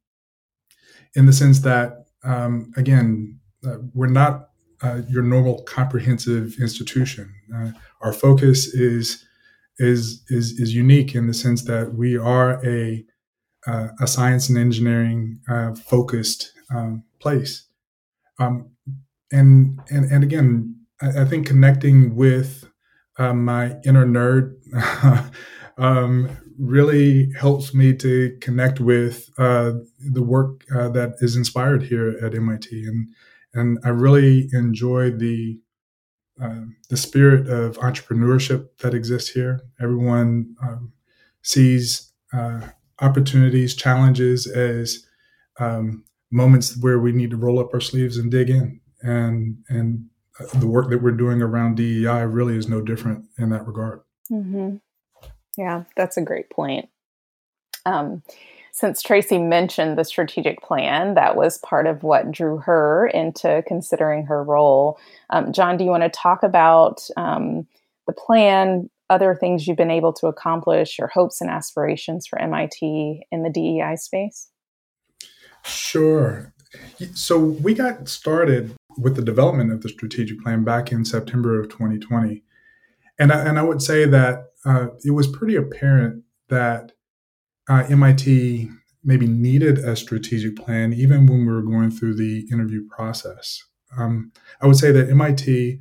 in 1.15 1.27
the 1.27 1.33
sense 1.33 1.61
that, 1.61 2.07
um, 2.25 2.73
again, 2.77 3.39
uh, 3.67 3.79
we're 3.95 4.07
not 4.07 4.50
uh, 4.83 5.03
your 5.09 5.23
normal 5.23 5.63
comprehensive 5.63 6.57
institution. 6.61 7.35
Uh, 7.55 7.73
our 8.01 8.13
focus 8.13 8.67
is 8.67 9.25
is 9.79 10.23
is 10.29 10.59
is 10.61 10.75
unique 10.75 11.15
in 11.15 11.27
the 11.27 11.35
sense 11.35 11.65
that 11.65 11.95
we 11.95 12.17
are 12.17 12.65
a 12.65 13.05
uh, 13.67 13.89
a 14.01 14.07
science 14.07 14.49
and 14.49 14.59
engineering 14.59 15.41
uh, 15.49 15.75
focused 15.75 16.53
um, 16.75 17.05
place. 17.21 17.67
Um, 18.39 18.71
and 19.31 19.79
and 19.91 20.11
and 20.11 20.25
again, 20.25 20.77
I, 21.01 21.23
I 21.23 21.25
think 21.25 21.47
connecting 21.47 22.17
with 22.17 22.65
uh, 23.19 23.35
my 23.35 23.77
inner 23.85 24.07
nerd 24.07 24.55
um, 25.79 26.31
really 26.59 27.33
helps 27.33 27.75
me 27.75 27.95
to 27.97 28.37
connect 28.41 28.81
with 28.81 29.29
uh, 29.39 29.73
the 29.99 30.23
work 30.23 30.65
that 30.69 31.17
is 31.21 31.37
inspired 31.37 31.83
here 31.83 32.19
at 32.23 32.35
MIT, 32.35 32.85
and 32.87 33.09
and 33.55 33.79
I 33.85 33.89
really 33.89 34.49
enjoy 34.53 35.11
the 35.11 35.61
uh, 36.43 36.65
the 36.89 36.97
spirit 36.97 37.49
of 37.49 37.77
entrepreneurship 37.79 38.69
that 38.79 38.95
exists 38.95 39.31
here. 39.31 39.61
Everyone 39.81 40.55
um, 40.63 40.93
sees 41.43 42.13
uh, 42.33 42.61
opportunities, 43.01 43.75
challenges 43.75 44.47
as 44.47 45.05
um, 45.59 46.05
moments 46.31 46.79
where 46.79 46.99
we 46.99 47.13
need 47.13 47.31
to 47.31 47.37
roll 47.37 47.59
up 47.59 47.75
our 47.75 47.81
sleeves 47.81 48.17
and 48.17 48.31
dig 48.31 48.49
in. 48.49 48.81
And 49.03 49.59
and 49.69 50.07
the 50.55 50.67
work 50.67 50.89
that 50.91 51.03
we're 51.03 51.11
doing 51.11 51.43
around 51.43 51.77
DEI 51.77 52.25
really 52.25 52.57
is 52.57 52.69
no 52.69 52.81
different 52.81 53.27
in 53.39 53.51
that 53.51 53.67
regard. 53.67 54.01
Mm-hmm. 54.31 54.77
Yeah, 55.59 55.85
that's 55.97 56.17
a 56.17 56.23
great 56.23 56.49
point. 56.51 56.89
Um, 57.85 58.23
since 58.73 59.03
Tracy 59.03 59.39
mentioned 59.39 59.99
the 59.99 60.05
strategic 60.05 60.63
plan, 60.63 61.15
that 61.15 61.37
was 61.37 61.59
part 61.59 61.87
of 61.87 62.03
what 62.03 62.31
drew 62.31 62.59
her 62.59 63.09
into 63.09 63.63
considering 63.67 64.27
her 64.27 64.43
role. 64.43 64.99
Um, 65.31 65.53
John, 65.53 65.77
do 65.77 65.85
you 65.85 65.91
want 65.91 66.03
to 66.03 66.09
talk 66.11 66.43
about 66.43 67.07
um, 67.17 67.67
the 68.07 68.13
plan, 68.13 68.89
other 69.09 69.35
things 69.35 69.67
you've 69.67 69.77
been 69.77 69.91
able 69.91 70.13
to 70.15 70.27
accomplish, 70.27 70.99
your 70.99 71.09
hopes 71.09 71.41
and 71.41 71.51
aspirations 71.51 72.27
for 72.27 72.41
MIT 72.41 73.27
in 73.31 73.43
the 73.43 73.51
DEI 73.51 73.97
space? 73.97 74.49
Sure. 75.65 76.53
So 77.15 77.39
we 77.39 77.75
got 77.75 78.09
started 78.09 78.75
with 78.97 79.17
the 79.17 79.23
development 79.23 79.73
of 79.73 79.83
the 79.83 79.89
strategic 79.89 80.41
plan 80.41 80.65
back 80.65 80.93
in 80.93 81.05
September 81.05 81.61
of 81.61 81.69
2020. 81.69 82.43
And 83.19 83.33
I, 83.33 83.45
and 83.45 83.59
I 83.59 83.63
would 83.63 83.83
say 83.83 84.07
that 84.07 84.53
uh, 84.65 84.89
it 85.05 85.11
was 85.11 85.27
pretty 85.27 85.57
apparent 85.57 86.25
that 86.49 86.93
uh, 87.71 87.87
MIT 87.89 88.69
maybe 89.05 89.29
needed 89.29 89.79
a 89.79 89.95
strategic 89.95 90.57
plan 90.57 90.93
even 90.93 91.25
when 91.25 91.47
we 91.47 91.53
were 91.53 91.63
going 91.63 91.91
through 91.91 92.17
the 92.17 92.47
interview 92.53 92.87
process. 92.89 93.63
Um, 93.97 94.33
I 94.61 94.67
would 94.67 94.77
say 94.77 94.91
that 94.91 95.09
MIT, 95.09 95.79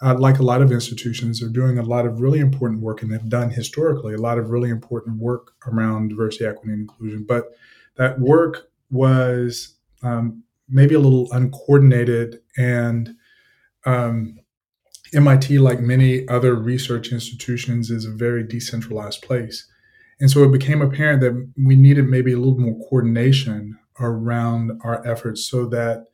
uh, 0.00 0.16
like 0.18 0.38
a 0.38 0.44
lot 0.44 0.62
of 0.62 0.70
institutions, 0.70 1.42
are 1.42 1.48
doing 1.48 1.78
a 1.78 1.82
lot 1.82 2.06
of 2.06 2.20
really 2.20 2.38
important 2.38 2.80
work 2.80 3.02
and 3.02 3.12
have 3.12 3.28
done 3.28 3.50
historically 3.50 4.14
a 4.14 4.18
lot 4.18 4.38
of 4.38 4.50
really 4.50 4.70
important 4.70 5.18
work 5.18 5.52
around 5.66 6.08
diversity, 6.10 6.46
equity, 6.46 6.72
and 6.72 6.82
inclusion. 6.82 7.24
But 7.24 7.50
that 7.96 8.20
work 8.20 8.70
was 8.90 9.74
um, 10.04 10.44
maybe 10.68 10.94
a 10.94 11.00
little 11.00 11.28
uncoordinated 11.32 12.40
and 12.56 13.16
um, 13.84 14.38
MIT, 15.12 15.58
like 15.58 15.80
many 15.80 16.26
other 16.28 16.54
research 16.54 17.10
institutions, 17.10 17.90
is 17.90 18.04
a 18.04 18.10
very 18.10 18.44
decentralized 18.44 19.22
place. 19.22 19.66
And 20.22 20.30
so 20.30 20.44
it 20.44 20.52
became 20.52 20.80
apparent 20.80 21.20
that 21.22 21.52
we 21.66 21.74
needed 21.74 22.06
maybe 22.08 22.32
a 22.32 22.38
little 22.38 22.56
more 22.56 22.78
coordination 22.88 23.76
around 23.98 24.80
our 24.84 25.04
efforts 25.04 25.50
so 25.50 25.66
that 25.66 26.04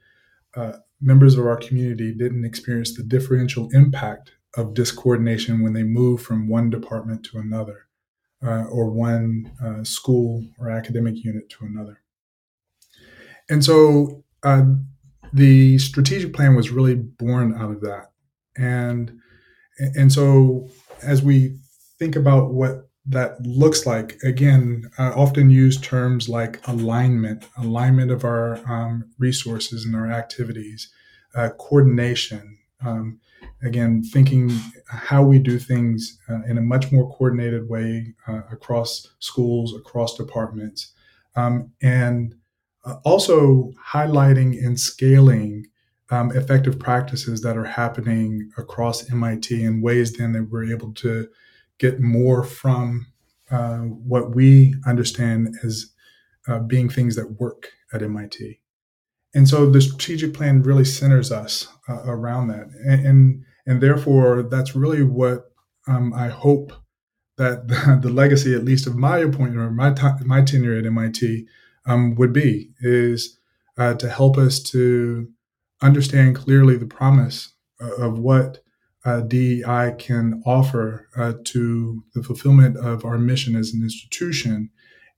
uh, 0.57 0.79
members 0.99 1.37
of 1.37 1.45
our 1.45 1.59
community 1.59 2.15
didn't 2.15 2.47
experience 2.47 2.97
the 2.97 3.03
differential 3.03 3.69
impact 3.75 4.33
of 4.57 4.73
discoordination 4.73 5.63
when 5.63 5.75
they 5.75 5.83
move 5.83 6.23
from 6.23 6.49
one 6.49 6.71
department 6.71 7.23
to 7.27 7.37
another 7.37 7.87
uh, 8.43 8.65
or 8.71 8.89
one 8.91 9.53
uh, 9.63 9.85
school 9.85 10.43
or 10.59 10.71
academic 10.71 11.23
unit 11.23 11.51
to 11.51 11.67
another. 11.67 12.01
And 13.51 13.63
so 13.63 14.25
uh, 14.43 14.63
the 15.35 15.77
strategic 15.77 16.33
plan 16.33 16.57
was 16.57 16.71
really 16.71 16.95
born 16.95 17.55
out 17.55 17.73
of 17.73 17.83
that. 17.83 18.13
And 18.57 19.21
and 19.79 20.11
so 20.11 20.71
as 21.03 21.23
we 21.23 21.59
think 21.99 22.17
about 22.17 22.55
what 22.55 22.88
that 23.09 23.41
looks 23.47 23.87
like, 23.87 24.19
again, 24.23 24.91
I 24.99 25.09
often 25.09 25.49
use 25.49 25.81
terms 25.81 26.29
like 26.29 26.61
alignment, 26.69 27.47
alignment 27.57 28.11
of 28.11 28.25
our 28.25 28.61
um, 28.71 29.11
resources 29.19 29.87
and 29.87 29.97
our 29.97 30.11
activities, 30.11 30.91
uh, 31.35 31.49
coordination. 31.59 32.59
Um, 32.85 33.21
again, 33.63 34.03
thinking 34.03 34.51
how 34.87 35.23
we 35.23 35.39
do 35.39 35.59
things 35.59 36.19
uh, 36.29 36.43
in 36.47 36.59
a 36.59 36.63
much 36.63 36.93
more 36.93 37.11
coordinated 37.17 37.69
way 37.69 38.15
uh, 38.27 38.43
across 38.53 39.07
schools, 39.21 39.75
across 39.75 40.17
departments, 40.17 40.93
um, 41.35 41.73
and 41.81 42.35
uh, 42.85 42.97
also 43.05 43.73
highlighting 43.93 44.65
and 44.65 44.79
scaling 44.79 45.67
um, 46.11 46.31
effective 46.33 46.79
practices 46.79 47.41
that 47.41 47.57
are 47.57 47.65
happening 47.65 48.51
across 48.57 49.11
MIT 49.11 49.63
in 49.63 49.81
ways 49.81 50.13
then 50.13 50.33
that 50.33 50.51
we're 50.51 50.71
able 50.71 50.93
to 50.95 51.29
get 51.79 52.01
more 52.01 52.43
from 52.43 53.07
uh, 53.51 53.79
what 53.79 54.35
we 54.35 54.75
understand 54.87 55.57
as 55.65 55.93
uh, 56.47 56.59
being 56.59 56.89
things 56.89 57.17
that 57.17 57.41
work 57.41 57.71
at 57.93 58.03
MIT. 58.03 58.61
And 59.35 59.49
so 59.49 59.71
the 59.71 59.81
strategic 59.81 60.35
plan 60.35 60.63
really 60.63 60.85
centers 60.85 61.31
us 61.31 61.69
uh, 61.89 62.03
around 62.05 62.49
that. 62.49 62.69
And, 62.85 63.07
and, 63.07 63.45
and, 63.67 63.81
therefore, 63.81 64.43
that's 64.43 64.75
really 64.75 65.03
what 65.03 65.53
um, 65.87 66.13
I 66.15 66.29
hope 66.29 66.73
that 67.37 67.69
the, 67.69 67.99
the, 68.03 68.11
legacy, 68.11 68.55
at 68.55 68.65
least 68.65 68.87
of 68.87 68.97
my 68.97 69.19
appointment 69.19 69.59
or 69.59 69.71
my, 69.71 69.93
t- 69.93 70.25
my 70.25 70.43
tenure 70.43 70.79
at 70.79 70.87
MIT, 70.87 71.47
um, 71.87 72.15
would 72.17 72.33
be 72.33 72.71
is 72.81 73.39
uh, 73.79 73.95
to 73.95 74.09
help 74.11 74.37
us 74.37 74.61
to 74.61 75.29
understand 75.81 76.37
clearly 76.37 76.77
the 76.77 76.87
promise 76.87 77.55
uh, 77.81 77.95
of 77.95 78.19
what 78.19 78.59
uh, 79.09 79.21
DEI 79.23 79.95
can 79.99 80.43
offer 80.45 81.09
uh, 81.17 81.33
to 81.45 82.05
the 82.15 82.23
fulfillment 82.23 82.77
of 82.77 83.07
our 83.07 83.17
mission 83.17 83.57
as 83.57 83.73
an 83.73 83.83
institution 83.83 84.69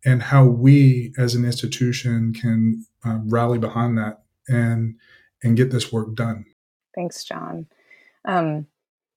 and 0.04 0.22
how 0.22 0.44
we 0.44 1.12
as 1.18 1.34
an 1.34 1.44
institution 1.44 2.32
can 2.32 2.86
uh, 3.04 3.18
rally 3.24 3.58
behind 3.58 3.98
that 3.98 4.22
and 4.48 4.94
and 5.42 5.56
get 5.56 5.72
this 5.72 5.92
work 5.92 6.14
done. 6.14 6.44
Thanks, 6.94 7.24
John. 7.24 7.66
Um, 8.24 8.66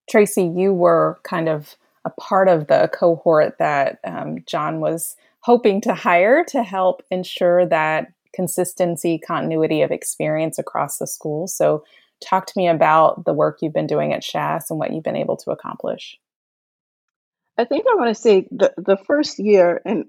Tracy, 0.10 0.44
you 0.44 0.74
were 0.74 1.20
kind 1.24 1.50
of 1.50 1.76
a 2.04 2.10
part 2.10 2.48
of 2.48 2.66
the 2.68 2.90
cohort 2.94 3.60
that 3.60 4.00
um, 4.04 4.40
John 4.48 4.80
was 4.80 5.16
hoping 5.42 5.82
to 5.82 5.94
hire 5.94 6.44
to 6.46 6.64
help 6.64 7.04
ensure 7.12 7.66
that 7.68 8.12
consistency, 8.34 9.20
continuity 9.20 9.84
of 9.84 9.92
experience 9.92 10.58
across 10.58 10.98
the 10.98 11.06
school. 11.06 11.48
So, 11.48 11.84
talk 12.22 12.46
to 12.48 12.54
me 12.58 12.68
about 12.68 13.26
the 13.26 13.34
work 13.34 13.60
you've 13.62 13.74
been 13.74 13.88
doing 13.88 14.14
at 14.14 14.24
SHASS 14.24 14.70
and 14.70 14.80
what 14.80 14.94
you've 14.94 15.04
been 15.04 15.16
able 15.16 15.38
to 15.38 15.52
accomplish. 15.52 16.18
I 17.58 17.66
think 17.66 17.86
I 17.90 17.96
want 17.96 18.16
to 18.16 18.22
say 18.22 18.48
the, 18.52 18.74
the 18.78 18.98
first 18.98 19.40
year, 19.40 19.82
and 19.86 20.06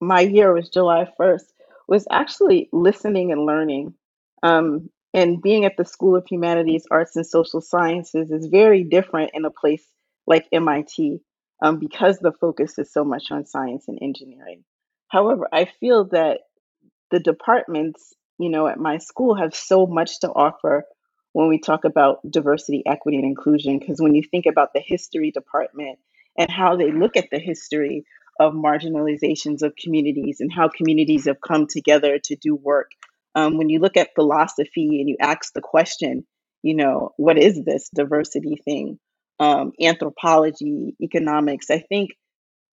my 0.00 0.20
year 0.20 0.52
was 0.52 0.68
July 0.68 1.08
1st, 1.18 1.44
was 1.86 2.06
actually 2.10 2.68
listening 2.72 3.32
and 3.32 3.46
learning. 3.46 3.94
Um, 4.42 4.90
and 5.14 5.42
being 5.42 5.64
at 5.64 5.76
the 5.76 5.84
School 5.84 6.16
of 6.16 6.26
Humanities, 6.26 6.86
Arts, 6.90 7.16
and 7.16 7.26
Social 7.26 7.60
Sciences 7.60 8.30
is 8.30 8.46
very 8.46 8.82
different 8.82 9.32
in 9.34 9.44
a 9.44 9.50
place 9.50 9.84
like 10.26 10.48
MIT 10.52 11.20
um, 11.62 11.78
because 11.78 12.18
the 12.18 12.32
focus 12.32 12.78
is 12.78 12.92
so 12.92 13.04
much 13.04 13.30
on 13.30 13.46
science 13.46 13.84
and 13.88 13.98
engineering. 14.00 14.64
However, 15.08 15.48
I 15.52 15.66
feel 15.66 16.06
that 16.06 16.40
the 17.10 17.20
departments, 17.20 18.14
you 18.38 18.48
know, 18.48 18.66
at 18.66 18.78
my 18.78 18.98
school 18.98 19.34
have 19.34 19.54
so 19.54 19.86
much 19.86 20.20
to 20.20 20.28
offer 20.30 20.84
when 21.32 21.48
we 21.48 21.58
talk 21.58 21.84
about 21.84 22.18
diversity, 22.28 22.82
equity, 22.86 23.18
and 23.18 23.26
inclusion. 23.26 23.78
Because 23.78 24.00
when 24.00 24.14
you 24.14 24.22
think 24.22 24.46
about 24.46 24.72
the 24.74 24.80
history 24.80 25.30
department 25.30 25.98
and 26.38 26.50
how 26.50 26.76
they 26.76 26.90
look 26.90 27.16
at 27.16 27.28
the 27.30 27.38
history 27.38 28.04
of 28.40 28.54
marginalizations 28.54 29.62
of 29.62 29.76
communities 29.76 30.38
and 30.40 30.52
how 30.52 30.68
communities 30.68 31.26
have 31.26 31.40
come 31.40 31.66
together 31.66 32.18
to 32.24 32.36
do 32.36 32.54
work, 32.54 32.90
um, 33.34 33.56
when 33.56 33.68
you 33.68 33.78
look 33.78 33.96
at 33.96 34.14
philosophy 34.14 35.00
and 35.00 35.08
you 35.08 35.16
ask 35.20 35.52
the 35.52 35.60
question, 35.60 36.26
you 36.62 36.74
know, 36.74 37.10
what 37.16 37.38
is 37.38 37.64
this 37.64 37.88
diversity 37.94 38.56
thing? 38.64 38.98
Um, 39.40 39.72
anthropology, 39.80 40.94
economics, 41.00 41.70
I 41.70 41.78
think 41.80 42.10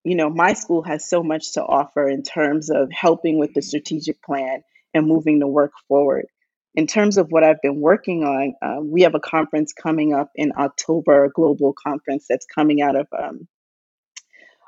you 0.03 0.15
know, 0.15 0.29
my 0.29 0.53
school 0.53 0.81
has 0.83 1.07
so 1.07 1.23
much 1.23 1.53
to 1.53 1.63
offer 1.63 2.07
in 2.07 2.23
terms 2.23 2.69
of 2.69 2.89
helping 2.91 3.37
with 3.37 3.53
the 3.53 3.61
strategic 3.61 4.23
plan 4.23 4.63
and 4.93 5.05
moving 5.05 5.39
the 5.39 5.47
work 5.47 5.73
forward 5.87 6.27
in 6.75 6.87
terms 6.87 7.17
of 7.17 7.27
what 7.29 7.43
I've 7.43 7.61
been 7.61 7.79
working 7.79 8.23
on, 8.23 8.53
um, 8.61 8.91
we 8.91 9.01
have 9.01 9.15
a 9.15 9.19
conference 9.19 9.73
coming 9.73 10.13
up 10.13 10.29
in 10.35 10.51
October, 10.57 11.25
a 11.25 11.29
global 11.31 11.73
conference 11.73 12.25
that's 12.29 12.45
coming 12.45 12.81
out 12.81 12.95
of 12.95 13.07
um, 13.17 13.47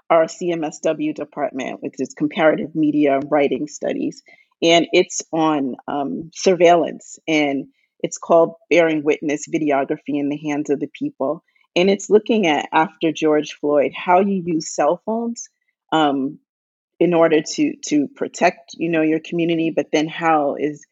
our 0.10 0.26
CMSW 0.26 1.14
department, 1.14 1.82
which 1.82 1.96
is 2.00 2.14
Comparative 2.18 2.76
Media 2.76 3.20
Writing 3.30 3.68
Studies. 3.68 4.24
And 4.62 4.88
it's 4.92 5.22
on 5.32 5.76
um, 5.88 6.32
surveillance 6.34 7.18
and 7.28 7.68
it's 8.02 8.18
called 8.18 8.56
Bearing 8.70 9.04
Witness 9.04 9.48
Videography 9.48 10.20
in 10.20 10.30
the 10.30 10.38
Hands 10.38 10.70
of 10.70 10.80
the 10.80 10.90
People. 10.94 11.44
And 11.76 11.90
it's 11.90 12.10
looking 12.10 12.48
at, 12.48 12.68
after 12.74 13.12
George 13.12 13.54
Floyd, 13.54 13.92
how 13.96 14.20
you 14.20 14.44
use 14.46 14.74
cell 14.74 15.02
phones 15.06 15.50
um, 15.92 16.40
in 17.02 17.16
order 17.16 17.42
to 17.42 17.74
to 17.84 18.08
protect 18.16 18.76
you 18.76 18.88
know 18.88 19.02
your 19.02 19.20
community 19.20 19.72
but 19.76 19.88
then 19.92 20.08
how 20.08 20.56
is 20.58 20.86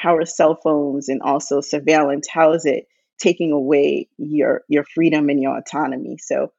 how 0.00 0.16
are 0.16 0.24
cell 0.24 0.58
phones 0.62 1.10
and 1.10 1.20
also 1.20 1.60
surveillance 1.60 2.26
how 2.28 2.52
is 2.52 2.64
it 2.64 2.86
taking 3.18 3.52
away 3.52 4.08
your 4.16 4.62
your 4.68 4.84
freedom 4.94 5.28
and 5.28 5.42
your 5.42 5.58
autonomy? 5.58 6.16
So 6.18 6.52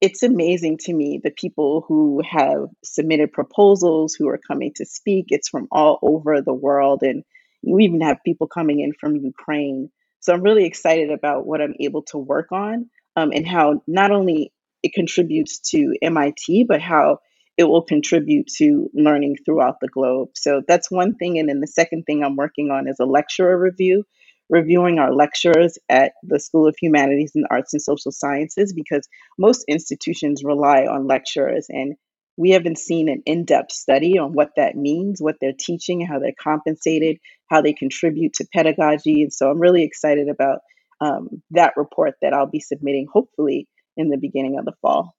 it's 0.00 0.24
amazing 0.24 0.78
to 0.78 0.92
me 0.92 1.20
the 1.22 1.30
people 1.30 1.84
who 1.86 2.20
have 2.28 2.66
submitted 2.82 3.32
proposals 3.32 4.14
who 4.14 4.28
are 4.28 4.40
coming 4.48 4.72
to 4.76 4.84
speak 4.84 5.26
it's 5.28 5.48
from 5.48 5.68
all 5.70 5.98
over 6.02 6.40
the 6.40 6.54
world 6.54 7.02
and 7.02 7.22
we 7.62 7.84
even 7.84 8.00
have 8.00 8.24
people 8.24 8.48
coming 8.48 8.80
in 8.80 8.92
from 8.98 9.16
ukraine. 9.16 9.90
So 10.20 10.32
I'm 10.32 10.42
really 10.42 10.64
excited 10.64 11.10
about 11.10 11.46
what 11.46 11.60
I'm 11.60 11.74
able 11.78 12.02
to 12.04 12.18
work 12.18 12.50
on 12.50 12.90
um, 13.14 13.30
and 13.32 13.46
how 13.46 13.82
not 13.86 14.10
only 14.10 14.52
it 14.82 14.94
contributes 14.94 15.60
to 15.70 15.94
MIT, 16.02 16.64
but 16.64 16.80
how 16.80 17.18
it 17.56 17.64
will 17.64 17.82
contribute 17.82 18.46
to 18.58 18.88
learning 18.94 19.36
throughout 19.44 19.76
the 19.80 19.88
globe. 19.88 20.30
So 20.34 20.62
that's 20.66 20.90
one 20.90 21.14
thing. 21.14 21.38
And 21.38 21.48
then 21.48 21.60
the 21.60 21.66
second 21.66 22.04
thing 22.04 22.22
I'm 22.22 22.36
working 22.36 22.70
on 22.70 22.88
is 22.88 22.96
a 23.00 23.04
lecturer 23.04 23.58
review, 23.58 24.04
reviewing 24.48 24.98
our 24.98 25.12
lecturers 25.12 25.78
at 25.88 26.12
the 26.22 26.40
School 26.40 26.66
of 26.66 26.76
Humanities 26.80 27.32
and 27.34 27.46
Arts 27.50 27.74
and 27.74 27.82
Social 27.82 28.12
Sciences, 28.12 28.72
because 28.72 29.08
most 29.38 29.64
institutions 29.68 30.42
rely 30.44 30.86
on 30.86 31.06
lecturers. 31.06 31.66
And 31.68 31.96
we 32.36 32.50
haven't 32.50 32.78
seen 32.78 33.10
an 33.10 33.22
in 33.26 33.44
depth 33.44 33.72
study 33.72 34.18
on 34.18 34.32
what 34.32 34.52
that 34.56 34.74
means, 34.74 35.20
what 35.20 35.36
they're 35.40 35.52
teaching, 35.58 36.00
how 36.00 36.18
they're 36.18 36.32
compensated, 36.40 37.18
how 37.50 37.60
they 37.60 37.74
contribute 37.74 38.34
to 38.34 38.46
pedagogy. 38.54 39.22
And 39.22 39.32
so 39.32 39.50
I'm 39.50 39.60
really 39.60 39.82
excited 39.82 40.28
about 40.28 40.60
um, 41.00 41.42
that 41.50 41.74
report 41.76 42.14
that 42.22 42.32
I'll 42.32 42.46
be 42.46 42.60
submitting 42.60 43.08
hopefully 43.12 43.68
in 43.96 44.08
the 44.08 44.16
beginning 44.16 44.58
of 44.58 44.64
the 44.64 44.72
fall. 44.80 45.14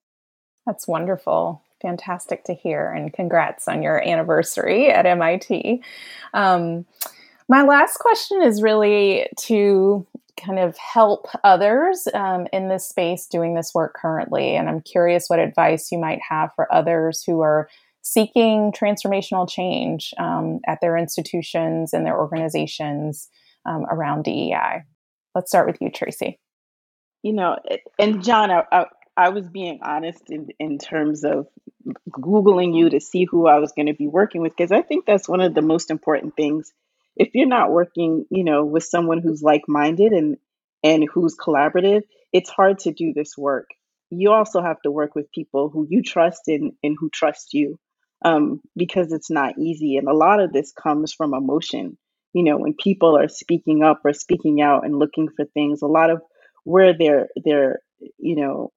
That's 0.66 0.88
wonderful. 0.88 1.64
Fantastic 1.82 2.44
to 2.46 2.54
hear. 2.54 2.92
And 2.92 3.14
congrats 3.14 3.68
on 3.68 3.82
your 3.82 4.08
anniversary 4.08 4.90
at 4.90 5.06
MIT. 5.06 5.82
Um, 6.34 6.86
my 7.50 7.64
last 7.64 7.98
question 7.98 8.42
is 8.42 8.62
really 8.62 9.28
to 9.42 10.06
kind 10.38 10.60
of 10.60 10.78
help 10.78 11.28
others 11.44 12.08
um, 12.14 12.48
in 12.54 12.70
this 12.70 12.88
space 12.88 13.28
doing 13.28 13.56
this 13.56 13.74
work 13.74 13.96
currently. 14.00 14.56
And 14.56 14.70
I'm 14.70 14.82
curious 14.82 15.28
what 15.28 15.40
advice 15.40 15.92
you 15.92 16.00
might 16.00 16.20
have 16.28 16.54
for 16.56 16.74
others 16.74 17.24
who 17.24 17.42
are 17.42 17.68
seeking 18.02 18.72
transformational 18.72 19.50
change 19.50 20.14
um, 20.18 20.60
at 20.68 20.80
their 20.82 20.98
institutions 20.98 21.94
and 21.94 22.06
their 22.06 22.18
organizations 22.18 23.30
um, 23.66 23.86
around 23.92 24.24
DEI. 24.24 24.84
Let's 25.36 25.52
start 25.52 25.68
with 25.68 25.78
you, 25.82 25.92
Tracy. 25.92 26.40
You 27.24 27.34
know, 27.34 27.58
and 28.00 28.24
John, 28.24 28.50
I, 28.50 28.86
I, 29.26 29.30
was 29.30 29.48
being 29.50 29.80
honest 29.82 30.30
in, 30.30 30.50
in 30.60 30.78
terms 30.78 31.24
of 31.24 31.48
Googling 32.10 32.76
you 32.78 32.90
to 32.90 33.00
see 33.00 33.26
who 33.26 33.48
I 33.48 33.60
was 33.60 33.72
going 33.72 33.88
to 33.88 33.94
be 33.94 34.08
working 34.08 34.42
with, 34.42 34.56
because 34.56 34.72
I 34.72 34.82
think 34.82 35.06
that's 35.06 35.30
one 35.30 35.42
of 35.42 35.54
the 35.54 35.62
most 35.62 35.92
important 35.92 36.36
things. 36.36 36.72
If 37.16 37.30
you're 37.34 37.48
not 37.48 37.72
working, 37.72 38.26
you 38.30 38.44
know, 38.44 38.66
with 38.66 38.84
someone 38.84 39.22
who's 39.22 39.42
like-minded 39.42 40.12
and 40.12 40.38
and 40.84 41.08
who's 41.14 41.36
collaborative, 41.36 42.02
it's 42.34 42.50
hard 42.50 42.80
to 42.80 42.92
do 42.92 43.14
this 43.14 43.38
work. 43.38 43.70
You 44.10 44.32
also 44.32 44.62
have 44.62 44.82
to 44.82 44.92
work 44.92 45.14
with 45.16 45.32
people 45.32 45.70
who 45.70 45.86
you 45.90 46.02
trust 46.02 46.48
and, 46.48 46.74
and 46.82 46.98
who 47.00 47.10
trust 47.10 47.54
you 47.54 47.78
um, 48.24 48.62
because 48.76 49.12
it's 49.12 49.30
not 49.30 49.60
easy. 49.60 49.98
And 49.98 50.08
a 50.08 50.14
lot 50.14 50.40
of 50.40 50.52
this 50.52 50.72
comes 50.72 51.14
from 51.14 51.34
emotion. 51.34 51.98
You 52.34 52.44
know, 52.44 52.58
when 52.58 52.74
people 52.74 53.18
are 53.18 53.28
speaking 53.28 53.84
up 53.84 54.02
or 54.06 54.14
speaking 54.14 54.62
out 54.62 54.86
and 54.86 54.98
looking 54.98 55.30
for 55.30 55.46
things, 55.46 55.82
a 55.82 55.88
lot 55.88 56.10
of 56.10 56.22
where 56.64 56.98
their 56.98 57.28
you 58.18 58.36
know 58.36 58.72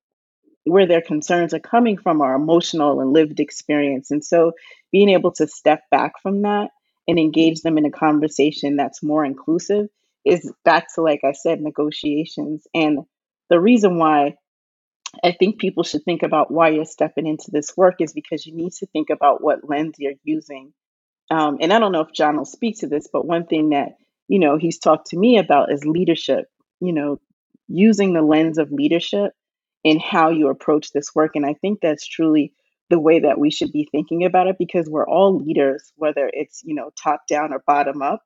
where 0.65 0.87
their 0.87 1.03
concerns 1.03 1.53
are 1.55 1.61
coming 1.61 1.99
from 1.99 2.21
are 2.21 2.35
emotional 2.35 3.01
and 3.01 3.13
lived 3.13 3.41
experience. 3.41 4.11
And 4.11 4.25
so 4.25 4.53
being 4.93 5.11
able 5.11 5.33
to 5.33 5.47
step 5.47 5.83
back 5.91 6.13
from 6.23 6.43
that 6.43 6.71
and 7.07 7.19
engage 7.19 7.61
them 7.61 7.77
in 7.79 7.85
a 7.85 7.91
conversation 7.91 8.77
that's 8.77 9.03
more 9.03 9.25
inclusive 9.25 9.89
is 10.25 10.51
back 10.65 10.87
to 10.95 11.03
like 11.03 11.21
I 11.23 11.33
said, 11.33 11.61
negotiations. 11.61 12.67
And 12.75 13.01
the 13.51 13.61
reason 13.61 13.99
why 13.99 14.37
I 15.23 15.33
think 15.33 15.59
people 15.59 15.85
should 15.85 16.05
think 16.05 16.23
about 16.23 16.51
why 16.51 16.71
you're 16.71 16.85
stepping 16.85 17.27
into 17.27 17.51
this 17.51 17.77
work 17.77 17.97
is 18.01 18.13
because 18.13 18.47
you 18.47 18.55
need 18.55 18.73
to 18.75 18.87
think 18.87 19.11
about 19.11 19.43
what 19.43 19.69
lens 19.69 19.95
you're 19.99 20.15
using. 20.25 20.73
Um, 21.31 21.59
and 21.61 21.73
I 21.73 21.79
don't 21.79 21.93
know 21.93 22.01
if 22.01 22.13
John 22.13 22.37
will 22.37 22.45
speak 22.45 22.79
to 22.81 22.87
this, 22.87 23.09
but 23.13 23.27
one 23.27 23.47
thing 23.47 23.71
that 23.71 23.97
you 24.29 24.39
know 24.39 24.57
he's 24.57 24.79
talked 24.79 25.09
to 25.09 25.19
me 25.19 25.39
about 25.39 25.73
is 25.73 25.85
leadership. 25.85 26.47
You 26.81 26.93
know, 26.93 27.21
using 27.69 28.13
the 28.13 28.23
lens 28.23 28.59
of 28.59 28.73
leadership 28.73 29.33
in 29.85 30.01
how 30.01 30.31
you 30.31 30.49
approach 30.49 30.91
this 30.93 31.15
work, 31.15 31.33
and 31.37 31.47
I 31.47 31.55
think 31.55 31.81
that's 31.81 32.07
truly 32.07 32.53
the 32.91 33.01
way 33.01 33.21
that 33.21 33.39
we 33.39 33.51
should 33.51 33.73
be 33.73 33.89
thinking 33.91 34.25
about 34.25 34.47
it 34.47 34.57
because 34.59 34.89
we're 34.89 35.09
all 35.09 35.39
leaders, 35.39 35.93
whether 35.97 36.31
it's 36.33 36.63
you 36.65 36.75
know 36.75 36.91
top 37.03 37.23
down 37.29 37.53
or 37.53 37.63
bottom 37.67 38.03
up. 38.03 38.23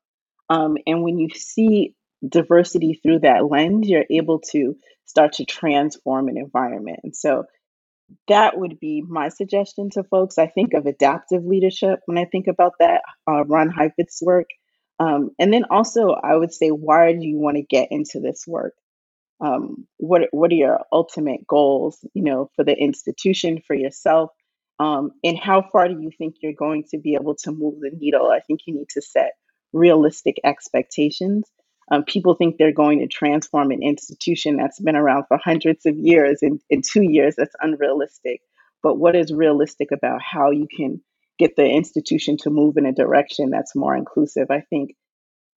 Um, 0.49 0.77
and 0.87 1.03
when 1.03 1.19
you 1.19 1.29
see 1.35 1.95
diversity 2.27 2.99
through 3.03 3.21
that 3.21 3.49
lens, 3.51 3.89
you're 3.89 4.05
able 4.11 4.41
to 4.53 4.77
start 5.05 5.35
to 5.35 5.45
transform 5.45 6.29
an 6.29 6.39
environment. 6.39 7.01
And 7.05 7.15
so 7.15 7.45
that 8.29 8.59
would 8.59 8.81
be 8.81 9.03
my 9.07 9.29
suggestion 9.29 9.91
to 9.91 10.05
folks. 10.05 10.39
I 10.39 10.47
think 10.47 10.75
of 10.75 10.87
adaptive 10.87 11.45
leadership 11.45 12.01
when 12.07 12.19
I 12.19 12.25
think 12.25 12.47
about 12.47 12.73
that, 12.81 13.03
uh, 13.31 13.45
Ron 13.45 13.71
Heifetz's 13.71 14.23
work. 14.23 14.47
Um, 14.99 15.31
and 15.39 15.53
then 15.53 15.65
also, 15.71 16.11
I 16.11 16.35
would 16.35 16.53
say, 16.53 16.69
why 16.71 17.13
do 17.13 17.25
you 17.25 17.39
want 17.39 17.57
to 17.57 17.63
get 17.63 17.89
into 17.91 18.21
this 18.21 18.45
work? 18.47 18.75
Um, 19.41 19.87
what 19.99 20.23
What 20.33 20.51
are 20.51 20.57
your 20.57 20.81
ultimate 20.93 21.47
goals? 21.47 21.99
You 22.15 22.23
know, 22.25 22.51
for 22.57 22.65
the 22.65 22.77
institution, 22.77 23.63
for 23.67 23.75
yourself, 23.75 24.31
um, 24.79 25.13
and 25.25 25.39
how 25.39 25.63
far 25.63 25.89
do 25.89 26.01
you 26.01 26.11
think 26.17 26.37
you're 26.41 26.53
going 26.53 26.85
to 26.91 26.99
be 26.99 27.15
able 27.15 27.37
to 27.37 27.53
move 27.53 27.81
the 27.81 27.91
needle? 27.97 28.31
I 28.31 28.41
think 28.41 28.61
you 28.67 28.75
need 28.75 28.89
to 28.91 29.03
set 29.03 29.33
realistic 29.73 30.37
expectations 30.45 31.45
um, 31.91 32.05
people 32.05 32.35
think 32.35 32.57
they're 32.57 32.73
going 32.73 33.01
to 33.01 33.07
transform 33.07 33.71
an 33.71 33.83
institution 33.83 34.57
that's 34.57 34.81
been 34.81 34.97
around 34.97 35.25
for 35.29 35.39
hundreds 35.39 35.87
of 35.87 35.97
years 35.97 36.41
in, 36.43 36.61
in 36.69 36.83
two 36.83 37.03
years. 37.03 37.35
That's 37.37 37.55
unrealistic. 37.61 38.43
But 38.83 38.99
what 38.99 39.17
is 39.17 39.33
realistic 39.33 39.91
about 39.91 40.21
how 40.23 40.51
you 40.51 40.69
can 40.75 41.01
get 41.39 41.57
the 41.57 41.65
institution 41.65 42.37
to 42.39 42.51
move 42.51 42.77
in 42.77 42.87
a 42.87 42.93
direction 42.93 43.51
that's 43.51 43.75
more 43.75 43.97
inclusive? 43.97 44.51
I 44.51 44.61
think 44.61 44.91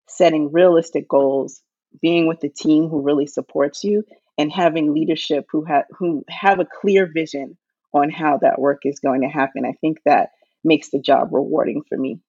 setting 0.09 0.53
realistic 0.53 1.09
goals, 1.09 1.63
being 2.01 2.27
with 2.27 2.43
a 2.45 2.49
team 2.49 2.89
who 2.89 3.03
really 3.03 3.27
supports 3.27 3.85
you, 3.85 4.05
and 4.39 4.53
having 4.53 4.95
leadership 4.95 5.47
who 5.51 5.65
have 5.65 5.85
who 5.91 6.25
have 6.29 6.61
a 6.61 6.67
clear 6.81 7.11
vision 7.13 7.57
on 7.93 8.11
how 8.11 8.39
that 8.39 8.61
work 8.61 8.81
is 8.85 9.01
going 9.01 9.21
to 9.23 9.29
happen. 9.29 9.65
I 9.65 9.73
think 9.81 9.99
that 10.05 10.31
makes 10.65 10.91
the 10.91 11.01
job 11.01 11.29
rewarding 11.33 11.83
for 11.89 11.99
me. 11.99 12.21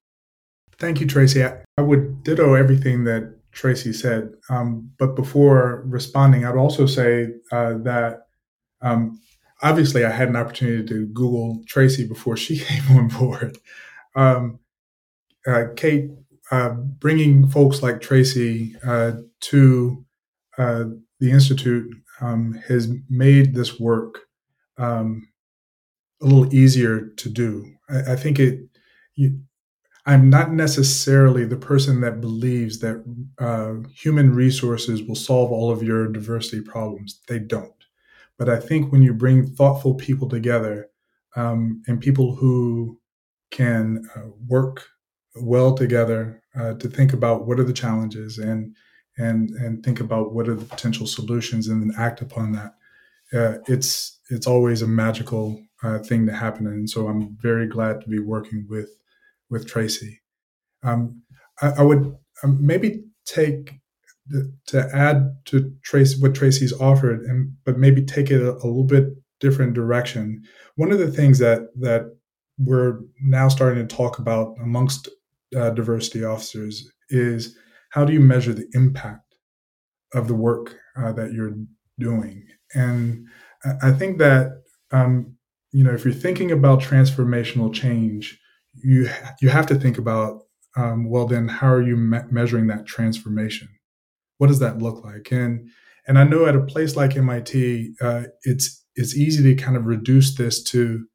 Thank 0.78 1.00
you, 1.00 1.06
Tracy. 1.06 1.44
I, 1.44 1.58
I 1.78 1.82
would 1.82 2.24
ditto 2.24 2.54
everything 2.54 3.04
that 3.04 3.34
Tracy 3.52 3.92
said. 3.92 4.32
Um, 4.48 4.90
but 4.98 5.14
before 5.14 5.84
responding, 5.86 6.44
I'd 6.44 6.56
also 6.56 6.86
say 6.86 7.28
uh, 7.52 7.74
that 7.82 8.26
um, 8.80 9.20
obviously 9.62 10.04
I 10.04 10.10
had 10.10 10.28
an 10.28 10.36
opportunity 10.36 10.86
to 10.88 11.06
Google 11.06 11.62
Tracy 11.66 12.06
before 12.06 12.36
she 12.36 12.58
came 12.64 12.96
on 12.96 13.08
board. 13.08 13.58
Um, 14.16 14.58
uh, 15.46 15.66
Kate, 15.76 16.10
uh, 16.52 16.70
bringing 16.70 17.48
folks 17.48 17.82
like 17.82 18.02
Tracy 18.02 18.76
uh, 18.86 19.14
to 19.42 20.06
uh, 20.58 20.84
the 21.20 21.32
Institute 21.32 21.92
um, 22.20 22.60
has 22.68 22.88
made 23.10 23.54
this 23.56 23.80
work 23.80 24.20
um, 24.78 25.28
a 26.22 26.26
little 26.26 26.54
easier 26.54 27.08
to 27.16 27.28
do. 27.28 27.66
I, 27.90 28.12
I 28.12 28.16
think 28.16 28.38
it. 28.38 28.60
You, 29.14 29.40
I'm 30.06 30.30
not 30.30 30.52
necessarily 30.52 31.44
the 31.44 31.56
person 31.56 32.00
that 32.00 32.20
believes 32.20 32.80
that 32.80 33.04
uh, 33.38 33.88
human 33.94 34.34
resources 34.34 35.02
will 35.02 35.14
solve 35.16 35.52
all 35.52 35.70
of 35.70 35.82
your 35.82 36.08
diversity 36.08 36.60
problems. 36.62 37.20
They 37.28 37.38
don't. 37.38 37.72
But 38.38 38.48
I 38.48 38.58
think 38.58 38.90
when 38.90 39.02
you 39.02 39.14
bring 39.14 39.46
thoughtful 39.46 39.94
people 39.94 40.28
together 40.28 40.88
um, 41.36 41.82
and 41.86 42.00
people 42.00 42.34
who 42.34 43.00
can 43.52 44.04
uh, 44.16 44.28
work 44.48 44.88
well 45.36 45.74
together 45.74 46.42
uh, 46.58 46.74
to 46.74 46.88
think 46.88 47.12
about 47.12 47.46
what 47.46 47.58
are 47.58 47.64
the 47.64 47.72
challenges 47.72 48.38
and 48.38 48.74
and 49.18 49.50
and 49.50 49.84
think 49.84 50.00
about 50.00 50.32
what 50.32 50.48
are 50.48 50.54
the 50.54 50.64
potential 50.64 51.06
solutions 51.06 51.68
and 51.68 51.82
then 51.82 51.98
act 51.98 52.20
upon 52.20 52.52
that, 52.52 52.74
uh, 53.34 53.58
it's 53.68 54.18
it's 54.30 54.46
always 54.46 54.82
a 54.82 54.86
magical 54.86 55.60
uh, 55.82 55.98
thing 55.98 56.26
to 56.26 56.32
happen. 56.32 56.66
And 56.66 56.88
so 56.88 57.08
I'm 57.08 57.36
very 57.40 57.66
glad 57.66 58.00
to 58.02 58.08
be 58.08 58.18
working 58.18 58.66
with 58.68 58.90
with 59.50 59.66
Tracy. 59.66 60.20
Um, 60.82 61.22
I, 61.60 61.68
I, 61.78 61.82
would 61.82 62.16
um, 62.42 62.58
maybe 62.64 63.04
take 63.26 63.74
to 64.66 64.90
add 64.94 65.36
to 65.46 65.72
Tracy 65.82 66.20
what 66.20 66.34
Tracy's 66.34 66.72
offered, 66.72 67.20
and 67.22 67.54
but 67.64 67.78
maybe 67.78 68.02
take 68.02 68.30
it 68.30 68.40
a, 68.40 68.52
a 68.52 68.66
little 68.66 68.84
bit 68.84 69.14
different 69.40 69.74
direction. 69.74 70.42
One 70.76 70.92
of 70.92 70.98
the 70.98 71.10
things 71.10 71.38
that 71.40 71.68
that 71.80 72.16
we're 72.58 73.00
now 73.20 73.48
starting 73.48 73.86
to 73.86 73.96
talk 73.96 74.18
about 74.18 74.56
amongst 74.62 75.08
uh, 75.56 75.70
diversity 75.70 76.24
officers 76.24 76.90
is 77.10 77.56
how 77.90 78.04
do 78.04 78.12
you 78.12 78.20
measure 78.20 78.52
the 78.52 78.68
impact 78.74 79.34
of 80.14 80.28
the 80.28 80.34
work 80.34 80.76
uh, 80.96 81.12
that 81.12 81.32
you're 81.32 81.54
doing, 81.98 82.44
and 82.74 83.26
I 83.82 83.92
think 83.92 84.18
that 84.18 84.62
um, 84.90 85.34
you 85.72 85.84
know 85.84 85.92
if 85.92 86.04
you're 86.04 86.14
thinking 86.14 86.52
about 86.52 86.80
transformational 86.80 87.72
change 87.72 88.38
you 88.74 89.08
you 89.40 89.50
have 89.50 89.66
to 89.66 89.74
think 89.74 89.98
about 89.98 90.42
um, 90.76 91.08
well 91.08 91.26
then 91.26 91.48
how 91.48 91.68
are 91.68 91.82
you 91.82 91.96
me- 91.96 92.28
measuring 92.30 92.66
that 92.68 92.86
transformation? 92.86 93.68
What 94.38 94.48
does 94.48 94.58
that 94.60 94.78
look 94.78 95.04
like? 95.04 95.30
And 95.30 95.68
and 96.06 96.18
i 96.18 96.24
know 96.24 96.46
at 96.46 96.56
a 96.56 96.60
place 96.60 96.96
like 96.96 97.16
mit 97.16 97.54
uh, 98.00 98.22
it's 98.42 98.84
it's 98.94 99.16
easy 99.16 99.42
to 99.42 99.62
kind 99.62 99.76
of 99.76 99.86
reduce 99.86 100.34
this 100.36 100.62
to 100.62 101.06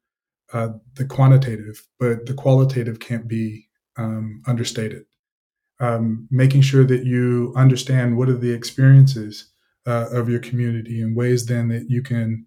uh, 0.52 0.68
the 0.94 1.04
quantitative 1.04 1.86
but 2.00 2.26
the 2.26 2.34
qualitative 2.34 2.98
can't 2.98 3.28
be 3.28 3.67
um, 3.98 4.42
understated. 4.46 5.04
Um, 5.80 6.26
making 6.30 6.62
sure 6.62 6.84
that 6.84 7.04
you 7.04 7.52
understand 7.56 8.16
what 8.16 8.28
are 8.28 8.36
the 8.36 8.50
experiences 8.50 9.50
uh, 9.86 10.06
of 10.10 10.28
your 10.28 10.40
community 10.40 11.00
and 11.00 11.16
ways 11.16 11.46
then 11.46 11.68
that 11.68 11.88
you 11.88 12.02
can 12.02 12.46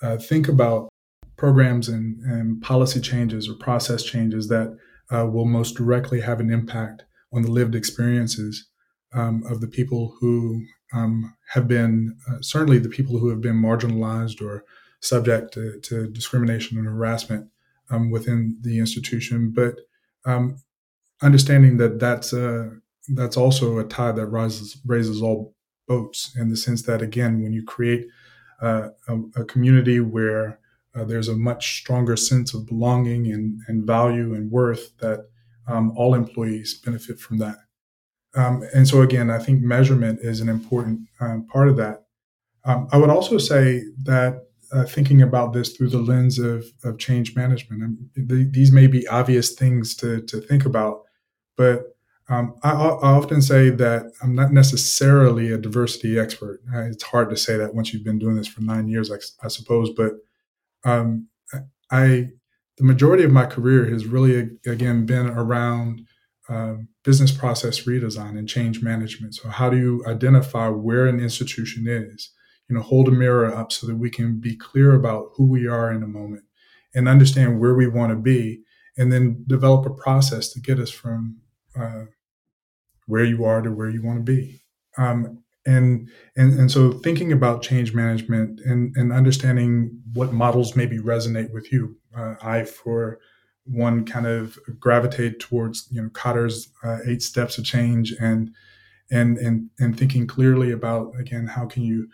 uh, 0.00 0.16
think 0.16 0.46
about 0.46 0.88
programs 1.36 1.88
and, 1.88 2.20
and 2.20 2.62
policy 2.62 3.00
changes 3.00 3.48
or 3.48 3.54
process 3.54 4.04
changes 4.04 4.48
that 4.48 4.76
uh, 5.10 5.26
will 5.26 5.44
most 5.44 5.76
directly 5.76 6.20
have 6.20 6.40
an 6.40 6.50
impact 6.50 7.04
on 7.32 7.42
the 7.42 7.50
lived 7.50 7.74
experiences 7.74 8.68
um, 9.12 9.42
of 9.48 9.60
the 9.60 9.66
people 9.66 10.14
who 10.20 10.62
um, 10.92 11.34
have 11.48 11.66
been 11.66 12.16
uh, 12.28 12.36
certainly 12.40 12.78
the 12.78 12.88
people 12.88 13.18
who 13.18 13.28
have 13.28 13.40
been 13.40 13.56
marginalized 13.56 14.40
or 14.40 14.64
subject 15.00 15.52
to, 15.54 15.78
to 15.80 16.08
discrimination 16.08 16.78
and 16.78 16.86
harassment 16.86 17.48
um, 17.90 18.10
within 18.10 18.58
the 18.62 18.78
institution, 18.78 19.50
but 19.54 19.76
um, 20.24 20.56
understanding 21.22 21.76
that 21.78 21.98
that's 21.98 22.32
a, 22.32 22.70
that's 23.14 23.36
also 23.36 23.78
a 23.78 23.84
tide 23.84 24.16
that 24.16 24.26
rises 24.26 24.80
raises 24.86 25.22
all 25.22 25.54
boats 25.86 26.36
in 26.36 26.50
the 26.50 26.56
sense 26.56 26.82
that 26.82 27.02
again, 27.02 27.42
when 27.42 27.52
you 27.52 27.64
create 27.64 28.06
uh, 28.60 28.88
a, 29.08 29.40
a, 29.40 29.44
community 29.44 30.00
where 30.00 30.58
uh, 30.94 31.04
there's 31.04 31.28
a 31.28 31.36
much 31.36 31.78
stronger 31.80 32.16
sense 32.16 32.54
of 32.54 32.66
belonging 32.66 33.32
and, 33.32 33.60
and 33.68 33.86
value 33.86 34.34
and 34.34 34.50
worth 34.50 34.96
that 34.98 35.26
um, 35.68 35.92
all 35.96 36.14
employees 36.14 36.80
benefit 36.84 37.18
from 37.18 37.38
that. 37.38 37.56
Um, 38.34 38.62
and 38.74 38.86
so, 38.86 39.02
again, 39.02 39.30
I 39.30 39.38
think 39.38 39.62
measurement 39.62 40.20
is 40.22 40.40
an 40.40 40.48
important 40.48 41.00
um, 41.20 41.46
part 41.46 41.68
of 41.68 41.76
that. 41.76 42.04
Um, 42.64 42.88
I 42.92 42.98
would 42.98 43.10
also 43.10 43.38
say 43.38 43.82
that 44.02 44.42
uh, 44.72 44.84
thinking 44.84 45.22
about 45.22 45.52
this 45.52 45.74
through 45.74 45.88
the 45.88 45.98
lens 45.98 46.38
of, 46.38 46.64
of 46.84 46.98
change 46.98 47.34
management, 47.34 47.98
the, 48.14 48.48
these 48.50 48.70
may 48.70 48.86
be 48.86 49.06
obvious 49.08 49.54
things 49.54 49.94
to, 49.96 50.20
to 50.22 50.40
think 50.42 50.66
about, 50.66 51.02
but 51.58 51.94
um, 52.30 52.54
I, 52.62 52.70
I, 52.70 53.12
often 53.12 53.42
say 53.42 53.70
that 53.70 54.12
I'm 54.22 54.34
not 54.34 54.52
necessarily 54.52 55.50
a 55.50 55.58
diversity 55.58 56.18
expert. 56.18 56.60
Uh, 56.74 56.82
it's 56.82 57.02
hard 57.02 57.30
to 57.30 57.36
say 57.36 57.56
that 57.56 57.74
once 57.74 57.92
you've 57.92 58.04
been 58.04 58.18
doing 58.18 58.36
this 58.36 58.46
for 58.46 58.60
nine 58.60 58.86
years, 58.86 59.10
I, 59.10 59.16
I 59.42 59.48
suppose, 59.48 59.90
but 59.90 60.12
um, 60.84 61.28
I 61.90 62.28
the 62.76 62.84
majority 62.84 63.24
of 63.24 63.32
my 63.32 63.46
career 63.46 63.86
has 63.90 64.06
really 64.06 64.50
again 64.66 65.04
been 65.04 65.26
around 65.26 66.06
uh, 66.48 66.76
business 67.02 67.32
process 67.32 67.84
redesign 67.84 68.38
and 68.38 68.48
change 68.48 68.82
management. 68.82 69.34
So 69.34 69.48
how 69.48 69.68
do 69.68 69.76
you 69.76 70.04
identify 70.06 70.68
where 70.68 71.06
an 71.06 71.20
institution 71.20 71.86
is? 71.88 72.30
You 72.68 72.76
know, 72.76 72.82
hold 72.82 73.08
a 73.08 73.10
mirror 73.10 73.52
up 73.52 73.72
so 73.72 73.86
that 73.86 73.96
we 73.96 74.10
can 74.10 74.38
be 74.38 74.56
clear 74.56 74.94
about 74.94 75.30
who 75.34 75.46
we 75.46 75.66
are 75.66 75.90
in 75.90 76.02
a 76.02 76.06
moment 76.06 76.44
and 76.94 77.08
understand 77.08 77.60
where 77.60 77.74
we 77.74 77.86
want 77.86 78.12
to 78.12 78.16
be, 78.16 78.62
and 78.96 79.12
then 79.12 79.44
develop 79.46 79.86
a 79.86 79.90
process 79.90 80.52
to 80.52 80.60
get 80.60 80.78
us 80.78 80.90
from 80.90 81.38
uh, 81.78 82.04
where 83.06 83.24
you 83.24 83.44
are 83.44 83.62
to 83.62 83.70
where 83.70 83.90
you 83.90 84.02
want 84.02 84.18
to 84.18 84.32
be. 84.32 84.60
Um, 84.96 85.42
and 85.66 86.08
and 86.36 86.58
and 86.58 86.70
so 86.70 86.92
thinking 86.92 87.32
about 87.32 87.62
change 87.62 87.92
management 87.94 88.60
and 88.60 88.94
and 88.96 89.12
understanding 89.12 90.00
what 90.14 90.32
models 90.32 90.76
maybe 90.76 90.98
resonate 90.98 91.52
with 91.52 91.72
you. 91.72 91.96
Uh, 92.16 92.34
I 92.42 92.64
for 92.64 93.18
one 93.64 94.06
kind 94.06 94.26
of 94.26 94.58
gravitate 94.78 95.40
towards 95.40 95.88
you 95.90 96.02
know 96.02 96.08
Kotter's 96.10 96.70
uh, 96.82 96.98
eight 97.06 97.22
steps 97.22 97.58
of 97.58 97.64
change 97.64 98.12
and 98.20 98.50
and 99.10 99.36
and 99.38 99.68
and 99.78 99.98
thinking 99.98 100.26
clearly 100.26 100.72
about 100.72 101.12
again 101.18 101.46
how 101.46 101.66
can 101.66 101.82
you 101.82 102.08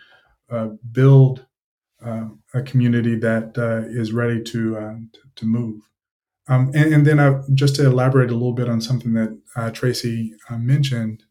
uh, 0.50 0.68
build 0.92 1.46
uh, 2.05 2.29
a 2.53 2.62
community 2.62 3.16
that 3.16 3.57
uh, 3.57 3.88
is 3.88 4.12
ready 4.12 4.42
to, 4.42 4.77
uh, 4.77 4.94
to 5.37 5.46
move. 5.46 5.81
Um, 6.48 6.70
and, 6.74 6.92
and, 6.92 7.07
then 7.07 7.18
I, 7.18 7.40
just 7.54 7.76
to 7.76 7.87
elaborate 7.87 8.30
a 8.30 8.35
little 8.35 8.52
bit 8.52 8.68
on 8.68 8.80
something 8.80 9.14
that 9.14 9.38
uh, 9.57 9.70
Tracy 9.70 10.35
mentioned, 10.50 11.22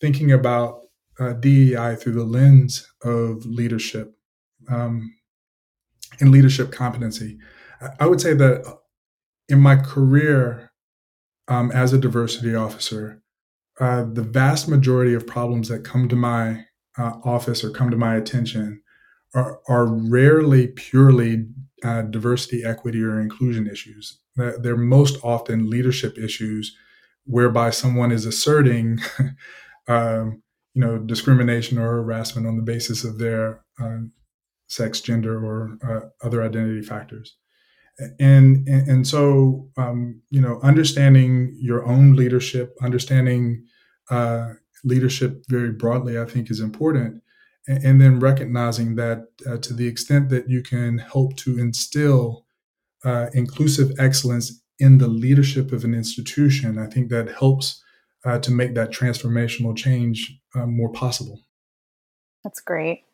thinking 0.00 0.32
about 0.32 0.80
DEI 1.40 1.96
through 1.96 2.14
the 2.14 2.24
lens 2.24 2.86
of 3.02 3.44
leadership 3.44 4.14
um, 4.70 5.14
and 6.20 6.30
leadership 6.30 6.72
competency. 6.72 7.38
I 7.98 8.06
would 8.06 8.20
say 8.20 8.34
that 8.34 8.78
in 9.48 9.60
my 9.60 9.76
career 9.76 10.72
um, 11.48 11.70
as 11.72 11.92
a 11.92 11.98
diversity 11.98 12.54
officer, 12.54 13.22
uh, 13.80 14.04
the 14.04 14.22
vast 14.22 14.68
majority 14.68 15.14
of 15.14 15.26
problems 15.26 15.68
that 15.68 15.84
come 15.84 16.08
to 16.08 16.16
my 16.16 16.64
uh, 16.98 17.12
office 17.24 17.64
or 17.64 17.70
come 17.70 17.90
to 17.90 17.96
my 17.96 18.14
attention 18.16 18.82
are, 19.34 19.60
are 19.68 19.86
rarely 19.86 20.68
purely 20.68 21.46
uh, 21.84 22.02
diversity, 22.02 22.64
equity, 22.64 23.02
or 23.02 23.20
inclusion 23.20 23.66
issues. 23.66 24.18
They're 24.36 24.76
most 24.76 25.18
often 25.22 25.68
leadership 25.68 26.18
issues 26.18 26.74
whereby 27.24 27.70
someone 27.70 28.12
is 28.12 28.26
asserting, 28.26 28.98
um, 29.88 30.42
you 30.74 30.80
know, 30.80 30.98
discrimination 30.98 31.78
or 31.78 32.02
harassment 32.02 32.46
on 32.46 32.56
the 32.56 32.62
basis 32.62 33.04
of 33.04 33.18
their 33.18 33.62
uh, 33.80 33.98
sex, 34.68 35.00
gender, 35.00 35.44
or 35.44 35.78
uh, 35.86 36.26
other 36.26 36.42
identity 36.42 36.82
factors 36.82 37.36
and 38.18 38.66
and, 38.68 38.88
and 38.88 39.06
so 39.06 39.68
um, 39.76 40.20
you 40.30 40.40
know 40.40 40.60
understanding 40.62 41.56
your 41.60 41.86
own 41.86 42.14
leadership 42.14 42.76
understanding 42.82 43.64
uh, 44.10 44.50
leadership 44.84 45.44
very 45.48 45.70
broadly 45.70 46.18
i 46.18 46.24
think 46.24 46.50
is 46.50 46.60
important 46.60 47.22
and, 47.70 48.00
then 48.00 48.18
recognizing 48.18 48.96
that 48.96 49.28
uh, 49.48 49.56
to 49.58 49.74
the 49.74 49.86
extent 49.86 50.28
that 50.30 50.48
you 50.48 50.62
can 50.62 50.98
help 50.98 51.36
to 51.36 51.58
instill 51.58 52.44
uh, 53.04 53.26
inclusive 53.32 53.92
excellence 53.98 54.60
in 54.78 54.98
the 54.98 55.08
leadership 55.08 55.72
of 55.72 55.84
an 55.84 55.94
institution 55.94 56.78
i 56.78 56.86
think 56.86 57.10
that 57.10 57.30
helps 57.38 57.82
uh, 58.24 58.38
to 58.38 58.50
make 58.50 58.74
that 58.74 58.90
transformational 58.90 59.76
change 59.76 60.38
uh, 60.54 60.66
more 60.66 60.92
possible 60.92 61.40
that's 62.44 62.60
great 62.60 63.04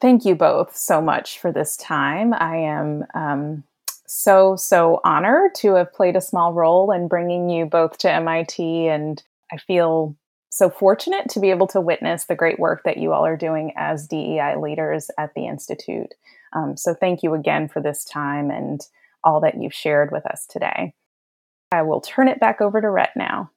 thank 0.00 0.24
you 0.24 0.34
both 0.34 0.76
so 0.76 1.00
much 1.00 1.38
for 1.38 1.50
this 1.50 1.76
time 1.76 2.34
i 2.34 2.56
am 2.56 3.04
um, 3.14 3.64
so, 4.08 4.56
so 4.56 5.00
honored 5.04 5.54
to 5.56 5.74
have 5.74 5.92
played 5.92 6.16
a 6.16 6.20
small 6.20 6.54
role 6.54 6.90
in 6.90 7.08
bringing 7.08 7.50
you 7.50 7.66
both 7.66 7.98
to 7.98 8.10
MIT. 8.10 8.88
And 8.88 9.22
I 9.52 9.58
feel 9.58 10.16
so 10.50 10.70
fortunate 10.70 11.28
to 11.30 11.40
be 11.40 11.50
able 11.50 11.66
to 11.68 11.80
witness 11.80 12.24
the 12.24 12.34
great 12.34 12.58
work 12.58 12.82
that 12.84 12.96
you 12.96 13.12
all 13.12 13.24
are 13.24 13.36
doing 13.36 13.72
as 13.76 14.06
DEI 14.06 14.56
leaders 14.56 15.10
at 15.18 15.34
the 15.34 15.46
Institute. 15.46 16.14
Um, 16.52 16.76
so, 16.76 16.94
thank 16.94 17.22
you 17.22 17.34
again 17.34 17.68
for 17.68 17.82
this 17.82 18.04
time 18.04 18.50
and 18.50 18.80
all 19.24 19.40
that 19.40 19.60
you've 19.60 19.74
shared 19.74 20.10
with 20.10 20.24
us 20.26 20.46
today. 20.46 20.94
I 21.70 21.82
will 21.82 22.00
turn 22.00 22.28
it 22.28 22.40
back 22.40 22.60
over 22.60 22.80
to 22.80 22.88
Rhett 22.88 23.10
now. 23.14 23.50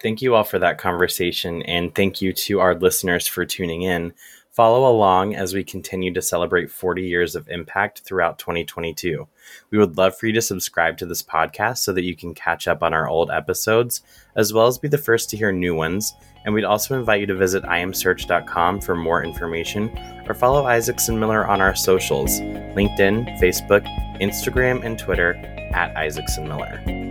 Thank 0.00 0.22
you 0.22 0.34
all 0.34 0.44
for 0.44 0.58
that 0.58 0.78
conversation, 0.78 1.62
and 1.62 1.94
thank 1.94 2.22
you 2.22 2.32
to 2.32 2.60
our 2.60 2.74
listeners 2.74 3.26
for 3.26 3.44
tuning 3.44 3.82
in. 3.82 4.12
Follow 4.58 4.90
along 4.90 5.36
as 5.36 5.54
we 5.54 5.62
continue 5.62 6.12
to 6.12 6.20
celebrate 6.20 6.68
40 6.68 7.02
years 7.02 7.36
of 7.36 7.48
impact 7.48 8.00
throughout 8.00 8.40
2022. 8.40 9.28
We 9.70 9.78
would 9.78 9.96
love 9.96 10.18
for 10.18 10.26
you 10.26 10.32
to 10.32 10.42
subscribe 10.42 10.98
to 10.98 11.06
this 11.06 11.22
podcast 11.22 11.78
so 11.78 11.92
that 11.92 12.02
you 12.02 12.16
can 12.16 12.34
catch 12.34 12.66
up 12.66 12.82
on 12.82 12.92
our 12.92 13.08
old 13.08 13.30
episodes, 13.30 14.02
as 14.34 14.52
well 14.52 14.66
as 14.66 14.76
be 14.76 14.88
the 14.88 14.98
first 14.98 15.30
to 15.30 15.36
hear 15.36 15.52
new 15.52 15.76
ones. 15.76 16.12
And 16.44 16.52
we'd 16.52 16.64
also 16.64 16.98
invite 16.98 17.20
you 17.20 17.26
to 17.26 17.36
visit 17.36 17.62
imsearch.com 17.62 18.80
for 18.80 18.96
more 18.96 19.22
information 19.22 19.96
or 20.26 20.34
follow 20.34 20.66
Isaacson 20.66 21.20
Miller 21.20 21.46
on 21.46 21.60
our 21.60 21.76
socials 21.76 22.40
LinkedIn, 22.40 23.38
Facebook, 23.38 23.86
Instagram, 24.20 24.84
and 24.84 24.98
Twitter 24.98 25.34
at 25.72 25.96
Isaacson 25.96 26.48
Miller. 26.48 27.07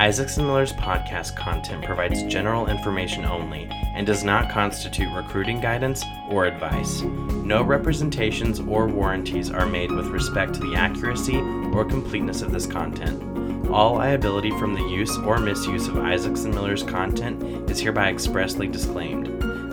Isaacson 0.00 0.46
Miller's 0.46 0.72
podcast 0.72 1.36
content 1.36 1.84
provides 1.84 2.22
general 2.22 2.68
information 2.68 3.26
only 3.26 3.68
and 3.94 4.06
does 4.06 4.24
not 4.24 4.48
constitute 4.48 5.14
recruiting 5.14 5.60
guidance 5.60 6.02
or 6.30 6.46
advice. 6.46 7.02
No 7.02 7.62
representations 7.62 8.60
or 8.60 8.86
warranties 8.86 9.50
are 9.50 9.66
made 9.66 9.92
with 9.92 10.06
respect 10.06 10.54
to 10.54 10.60
the 10.60 10.74
accuracy 10.74 11.36
or 11.36 11.84
completeness 11.84 12.40
of 12.40 12.50
this 12.50 12.66
content. 12.66 13.68
All 13.68 13.96
liability 13.96 14.52
from 14.52 14.72
the 14.72 14.88
use 14.88 15.14
or 15.18 15.38
misuse 15.38 15.86
of 15.86 15.98
Isaacson 15.98 16.52
Miller's 16.52 16.82
content 16.82 17.68
is 17.70 17.78
hereby 17.78 18.08
expressly 18.08 18.68
disclaimed. 18.68 19.26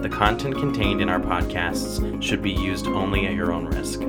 The 0.03 0.09
content 0.09 0.57
contained 0.57 0.99
in 0.99 1.07
our 1.07 1.21
podcasts 1.21 2.21
should 2.21 2.41
be 2.41 2.51
used 2.51 2.87
only 2.87 3.27
at 3.27 3.33
your 3.33 3.53
own 3.53 3.67
risk. 3.67 4.01